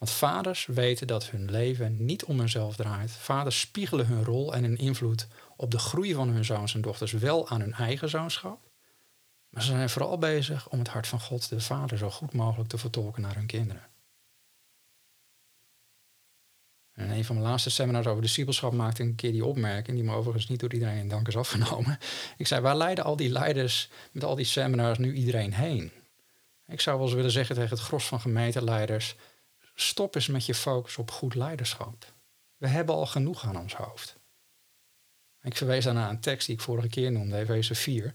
Want 0.01 0.13
vaders 0.13 0.67
weten 0.67 1.07
dat 1.07 1.31
hun 1.31 1.51
leven 1.51 2.05
niet 2.05 2.25
om 2.25 2.39
hunzelf 2.39 2.77
draait. 2.77 3.11
Vaders 3.11 3.61
spiegelen 3.61 4.07
hun 4.07 4.25
rol 4.25 4.55
en 4.55 4.63
hun 4.63 4.77
invloed 4.77 5.27
op 5.57 5.71
de 5.71 5.79
groei 5.79 6.15
van 6.15 6.29
hun 6.29 6.45
zoons 6.45 6.75
en 6.75 6.81
dochters 6.81 7.13
wel 7.13 7.49
aan 7.49 7.61
hun 7.61 7.73
eigen 7.73 8.09
zoonschap. 8.09 8.61
Maar 9.49 9.63
ze 9.63 9.69
zijn 9.69 9.91
vooral 9.91 10.19
bezig 10.19 10.69
om 10.69 10.79
het 10.79 10.89
hart 10.89 11.07
van 11.07 11.21
God, 11.21 11.49
de 11.49 11.61
Vader, 11.61 11.99
zo 11.99 12.11
goed 12.11 12.33
mogelijk 12.33 12.69
te 12.69 12.79
vertolken 12.79 13.23
naar 13.23 13.35
hun 13.35 13.47
kinderen. 13.47 13.89
En 16.93 17.11
een 17.11 17.25
van 17.25 17.37
mijn 17.37 17.49
laatste 17.49 17.71
seminars 17.71 18.07
over 18.07 18.23
discipelschap 18.23 18.73
maakte 18.73 19.03
een 19.03 19.15
keer 19.15 19.33
die 19.33 19.45
opmerking, 19.45 19.97
die 19.97 20.07
me 20.07 20.15
overigens 20.15 20.49
niet 20.49 20.61
door 20.61 20.73
iedereen 20.73 20.99
in 20.99 21.09
dank 21.09 21.29
is 21.29 21.37
afgenomen. 21.37 21.99
Ik 22.37 22.47
zei, 22.47 22.61
waar 22.61 22.77
leiden 22.77 23.05
al 23.05 23.17
die 23.17 23.31
leiders 23.31 23.91
met 24.13 24.25
al 24.25 24.35
die 24.35 24.45
seminars 24.45 24.99
nu 24.99 25.13
iedereen 25.13 25.55
heen? 25.55 25.93
Ik 26.67 26.81
zou 26.81 26.97
wel 26.97 27.07
eens 27.07 27.15
willen 27.15 27.31
zeggen 27.31 27.55
tegen 27.55 27.71
het 27.71 27.81
gros 27.81 28.07
van 28.07 28.21
gemeenteleiders, 28.21 29.17
stop 29.81 30.15
eens 30.15 30.27
met 30.27 30.47
je 30.47 30.55
focus 30.55 30.97
op 30.97 31.11
goed 31.11 31.35
leiderschap. 31.35 32.13
We 32.57 32.69
hebben 32.69 32.95
al 32.95 33.07
genoeg 33.07 33.45
aan 33.45 33.59
ons 33.59 33.75
hoofd. 33.75 34.19
Ik 35.43 35.57
verwees 35.57 35.85
daarna 35.85 36.11
een 36.11 36.21
tekst 36.21 36.47
die 36.47 36.57
ik 36.57 36.63
vorige 36.63 36.89
keer 36.89 37.13
noemde, 37.13 37.37
Efeze 37.37 37.75
4. 37.75 38.15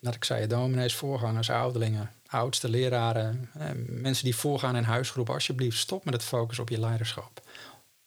Dat 0.00 0.14
ik 0.14 0.24
zei, 0.24 0.46
dominees, 0.46 0.94
voorgangers, 0.94 1.50
ouderlingen, 1.50 2.10
oudste 2.26 2.68
leraren, 2.68 3.50
mensen 3.86 4.24
die 4.24 4.36
voorgaan 4.36 4.76
in 4.76 4.82
huisgroep, 4.82 5.30
alsjeblieft 5.30 5.78
stop 5.78 6.04
met 6.04 6.14
het 6.14 6.22
focus 6.22 6.58
op 6.58 6.68
je 6.68 6.80
leiderschap. 6.80 7.48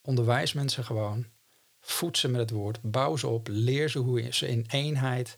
Onderwijs 0.02 0.54
mensen 0.54 0.84
gewoon, 0.84 1.26
voed 1.80 2.18
ze 2.18 2.28
met 2.28 2.42
het 2.42 2.50
woord, 2.50 2.80
bouw 2.82 3.16
ze 3.16 3.28
op, 3.28 3.48
leer 3.48 3.90
ze 3.90 4.00
hoe 4.00 4.32
ze 4.32 4.48
in 4.48 4.66
eenheid 4.70 5.38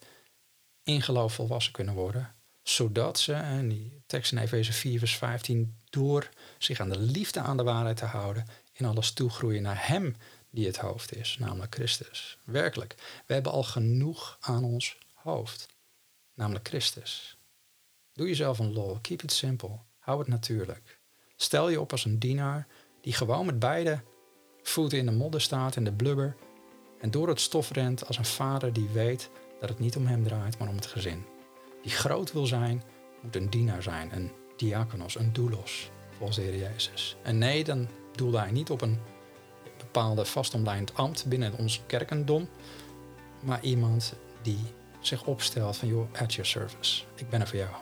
in 0.83 1.01
geloof 1.01 1.33
volwassen 1.33 1.73
kunnen 1.73 1.93
worden. 1.93 2.35
Zodat 2.61 3.19
ze, 3.19 3.33
en 3.33 3.67
die 3.67 4.01
tekst 4.05 4.31
in 4.31 4.37
Efeze 4.37 4.73
4 4.73 4.99
vers 4.99 5.17
15, 5.17 5.78
door 5.89 6.29
zich 6.57 6.79
aan 6.79 6.89
de 6.89 6.99
liefde 6.99 7.39
aan 7.39 7.57
de 7.57 7.63
waarheid 7.63 7.97
te 7.97 8.05
houden, 8.05 8.45
in 8.73 8.85
alles 8.85 9.11
toegroeien 9.11 9.61
naar 9.61 9.87
Hem 9.87 10.15
die 10.49 10.65
het 10.65 10.77
hoofd 10.77 11.15
is, 11.15 11.37
namelijk 11.39 11.75
Christus. 11.75 12.37
Werkelijk, 12.43 12.95
we 13.25 13.33
hebben 13.33 13.51
al 13.51 13.63
genoeg 13.63 14.37
aan 14.39 14.63
ons 14.63 14.97
hoofd, 15.13 15.67
namelijk 16.33 16.67
Christus. 16.67 17.37
Doe 18.13 18.27
jezelf 18.27 18.59
een 18.59 18.73
lol, 18.73 18.99
keep 19.01 19.23
it 19.23 19.31
simple, 19.31 19.79
hou 19.99 20.19
het 20.19 20.27
natuurlijk. 20.27 20.99
Stel 21.35 21.69
je 21.69 21.81
op 21.81 21.91
als 21.91 22.05
een 22.05 22.19
dienaar 22.19 22.67
die 23.01 23.13
gewoon 23.13 23.45
met 23.45 23.59
beide 23.59 24.01
voeten 24.61 24.97
in 24.97 25.05
de 25.05 25.11
modder 25.11 25.41
staat, 25.41 25.75
in 25.75 25.83
de 25.83 25.93
blubber, 25.93 26.35
en 26.99 27.11
door 27.11 27.27
het 27.27 27.41
stof 27.41 27.71
rent 27.71 28.07
als 28.07 28.17
een 28.17 28.25
vader 28.25 28.73
die 28.73 28.89
weet 28.89 29.29
dat 29.59 29.69
het 29.69 29.79
niet 29.79 29.95
om 29.95 30.05
hem 30.05 30.23
draait, 30.23 30.57
maar 30.57 30.67
om 30.67 30.75
het 30.75 30.85
gezin. 30.85 31.25
Die 31.81 31.91
groot 31.91 32.31
wil 32.31 32.45
zijn, 32.45 32.83
moet 33.21 33.35
een 33.35 33.49
dienaar 33.49 33.83
zijn, 33.83 34.15
een 34.15 34.31
diakonos, 34.59 35.15
een 35.15 35.33
doulos, 35.33 35.89
volgens 36.17 36.37
de 36.37 36.43
Heer 36.43 36.57
Jezus. 36.57 37.15
En 37.23 37.37
nee, 37.37 37.63
dan 37.63 37.87
doelde 38.15 38.39
hij 38.39 38.51
niet 38.51 38.69
op 38.69 38.81
een 38.81 38.99
bepaalde 39.77 40.25
vastomlijnd 40.25 40.93
ambt 40.93 41.25
binnen 41.25 41.57
ons 41.57 41.81
kerkendom, 41.87 42.49
maar 43.39 43.63
iemand 43.63 44.13
die 44.41 44.59
zich 44.99 45.25
opstelt 45.25 45.77
van, 45.77 45.87
joh, 45.87 46.13
at 46.21 46.33
your 46.33 46.49
service. 46.49 47.03
Ik 47.15 47.29
ben 47.29 47.41
er 47.41 47.47
voor 47.47 47.57
jou. 47.57 47.73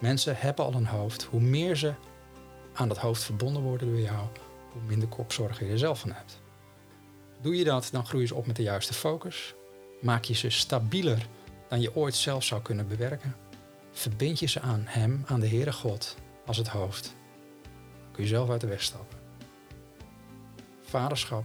Mensen 0.00 0.36
hebben 0.36 0.64
al 0.64 0.74
een 0.74 0.86
hoofd. 0.86 1.22
Hoe 1.22 1.40
meer 1.40 1.76
ze 1.76 1.94
aan 2.72 2.88
dat 2.88 2.98
hoofd 2.98 3.22
verbonden 3.22 3.62
worden 3.62 3.88
door 3.88 4.00
jou, 4.00 4.26
hoe 4.72 4.82
minder 4.86 5.08
kopzorg 5.08 5.58
je 5.58 5.66
er 5.66 5.78
zelf 5.78 6.00
van 6.00 6.12
hebt. 6.12 6.40
Doe 7.40 7.56
je 7.56 7.64
dat, 7.64 7.88
dan 7.92 8.06
groei 8.06 8.26
je 8.26 8.34
op 8.34 8.46
met 8.46 8.56
de 8.56 8.62
juiste 8.62 8.94
focus. 8.94 9.54
Maak 10.00 10.24
je 10.24 10.34
ze 10.34 10.50
stabieler 10.50 11.26
dan 11.68 11.80
je 11.80 11.96
ooit 11.96 12.14
zelf 12.14 12.44
zou 12.44 12.62
kunnen 12.62 12.88
bewerken. 12.88 13.36
Verbind 13.92 14.38
je 14.38 14.46
ze 14.46 14.60
aan 14.60 14.82
Hem, 14.86 15.22
aan 15.26 15.40
de 15.40 15.48
Heere 15.48 15.72
God, 15.72 16.16
als 16.46 16.56
het 16.56 16.68
hoofd. 16.68 17.14
Dan 18.02 18.12
kun 18.12 18.22
je 18.22 18.28
zelf 18.28 18.50
uit 18.50 18.60
de 18.60 18.66
weg 18.66 18.82
stappen. 18.82 19.18
Vaderschap 20.82 21.44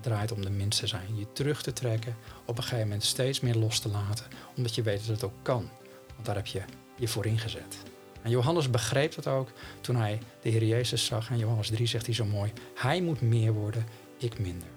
draait 0.00 0.32
om 0.32 0.42
de 0.42 0.50
minste 0.50 0.86
zijn. 0.86 1.16
Je 1.16 1.32
terug 1.32 1.62
te 1.62 1.72
trekken, 1.72 2.16
op 2.46 2.56
een 2.56 2.62
gegeven 2.62 2.84
moment 2.84 3.04
steeds 3.04 3.40
meer 3.40 3.54
los 3.54 3.78
te 3.78 3.88
laten, 3.88 4.26
omdat 4.56 4.74
je 4.74 4.82
weet 4.82 4.98
dat 4.98 5.06
het 5.06 5.24
ook 5.24 5.42
kan. 5.42 5.70
Want 6.14 6.26
daar 6.26 6.36
heb 6.36 6.46
je 6.46 6.62
je 6.96 7.08
voor 7.08 7.26
ingezet. 7.26 7.78
En 8.22 8.30
Johannes 8.30 8.70
begreep 8.70 9.14
dat 9.14 9.26
ook 9.26 9.48
toen 9.80 9.96
hij 9.96 10.18
de 10.42 10.48
Heer 10.48 10.64
Jezus 10.64 11.04
zag. 11.04 11.30
En 11.30 11.38
Johannes 11.38 11.68
3 11.68 11.86
zegt 11.86 12.06
hij 12.06 12.14
zo 12.14 12.24
mooi: 12.24 12.52
Hij 12.74 13.02
moet 13.02 13.20
meer 13.20 13.52
worden, 13.52 13.86
ik 14.18 14.38
minder. 14.38 14.68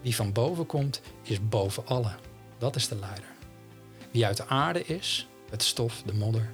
Wie 0.00 0.14
van 0.14 0.32
boven 0.32 0.66
komt, 0.66 1.00
is 1.22 1.48
boven 1.48 1.86
allen. 1.86 2.16
Dat 2.58 2.76
is 2.76 2.88
de 2.88 2.96
leider. 2.96 3.28
Wie 4.10 4.26
uit 4.26 4.36
de 4.36 4.46
aarde 4.46 4.84
is, 4.84 5.28
het 5.50 5.62
stof, 5.62 6.02
de 6.02 6.14
modder, 6.14 6.50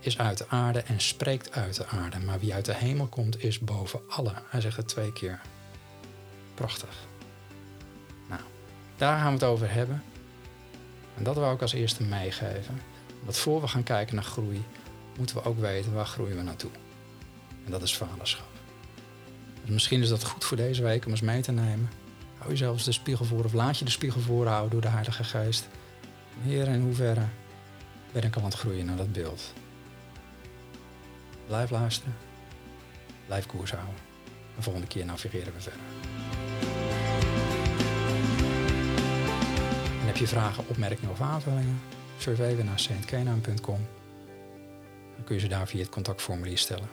is 0.00 0.18
uit 0.18 0.38
de 0.38 0.48
aarde 0.48 0.80
en 0.80 1.00
spreekt 1.00 1.52
uit 1.52 1.76
de 1.76 1.86
aarde. 1.86 2.18
Maar 2.18 2.40
wie 2.40 2.54
uit 2.54 2.64
de 2.64 2.74
hemel 2.74 3.06
komt, 3.06 3.42
is 3.42 3.58
boven 3.58 4.00
allen. 4.08 4.42
Hij 4.48 4.60
zegt 4.60 4.76
het 4.76 4.88
twee 4.88 5.12
keer. 5.12 5.40
Prachtig. 6.54 7.06
Nou, 8.28 8.40
daar 8.96 9.18
gaan 9.18 9.26
we 9.26 9.32
het 9.32 9.44
over 9.44 9.72
hebben. 9.72 10.02
En 11.16 11.24
dat 11.24 11.34
wil 11.34 11.52
ik 11.52 11.62
als 11.62 11.72
eerste 11.72 12.02
meegeven. 12.02 12.80
Dat 13.26 13.38
voor 13.38 13.60
we 13.60 13.68
gaan 13.68 13.82
kijken 13.82 14.14
naar 14.14 14.24
groei, 14.24 14.64
moeten 15.16 15.36
we 15.36 15.44
ook 15.44 15.60
weten 15.60 15.92
waar 15.92 16.06
groeien 16.06 16.36
we 16.36 16.42
naartoe. 16.42 16.70
En 17.64 17.70
dat 17.70 17.82
is 17.82 17.96
vaderschap. 17.96 18.46
Dus 19.60 19.70
misschien 19.70 20.02
is 20.02 20.08
dat 20.08 20.24
goed 20.24 20.44
voor 20.44 20.56
deze 20.56 20.82
week 20.82 21.04
om 21.04 21.10
eens 21.10 21.20
mee 21.20 21.40
te 21.40 21.52
nemen. 21.52 21.90
Hou 22.38 22.50
jezelf 22.50 22.82
de 22.82 22.92
spiegel 22.92 23.24
voor 23.24 23.44
of 23.44 23.52
laat 23.52 23.78
je 23.78 23.84
de 23.84 23.90
spiegel 23.90 24.20
voorhouden 24.20 24.70
door 24.70 24.80
de 24.80 24.88
Heilige 24.88 25.24
Geest. 25.24 25.68
Heer, 26.42 26.68
in 26.68 26.80
hoeverre 26.80 27.24
ben 28.12 28.22
ik 28.22 28.36
al 28.36 28.50
groeien 28.50 28.86
naar 28.86 28.96
dat 28.96 29.12
beeld? 29.12 29.52
Blijf 31.46 31.70
luisteren. 31.70 32.16
Blijf 33.26 33.46
koers 33.46 33.70
houden. 33.70 33.94
De 34.56 34.62
volgende 34.62 34.86
keer 34.86 35.04
navigeren 35.04 35.52
we 35.52 35.60
verder. 35.60 35.80
En 40.00 40.06
heb 40.06 40.16
je 40.16 40.26
vragen, 40.26 40.64
opmerkingen 40.68 41.10
of 41.10 41.20
aanvullingen? 41.20 41.80
Surf 42.18 42.38
even 42.38 42.64
naar 42.64 42.78
saintkenaan.com. 42.78 43.86
Dan 45.14 45.24
kun 45.24 45.34
je 45.34 45.40
ze 45.40 45.48
daar 45.48 45.68
via 45.68 45.80
het 45.80 45.88
contactformulier 45.88 46.58
stellen. 46.58 46.88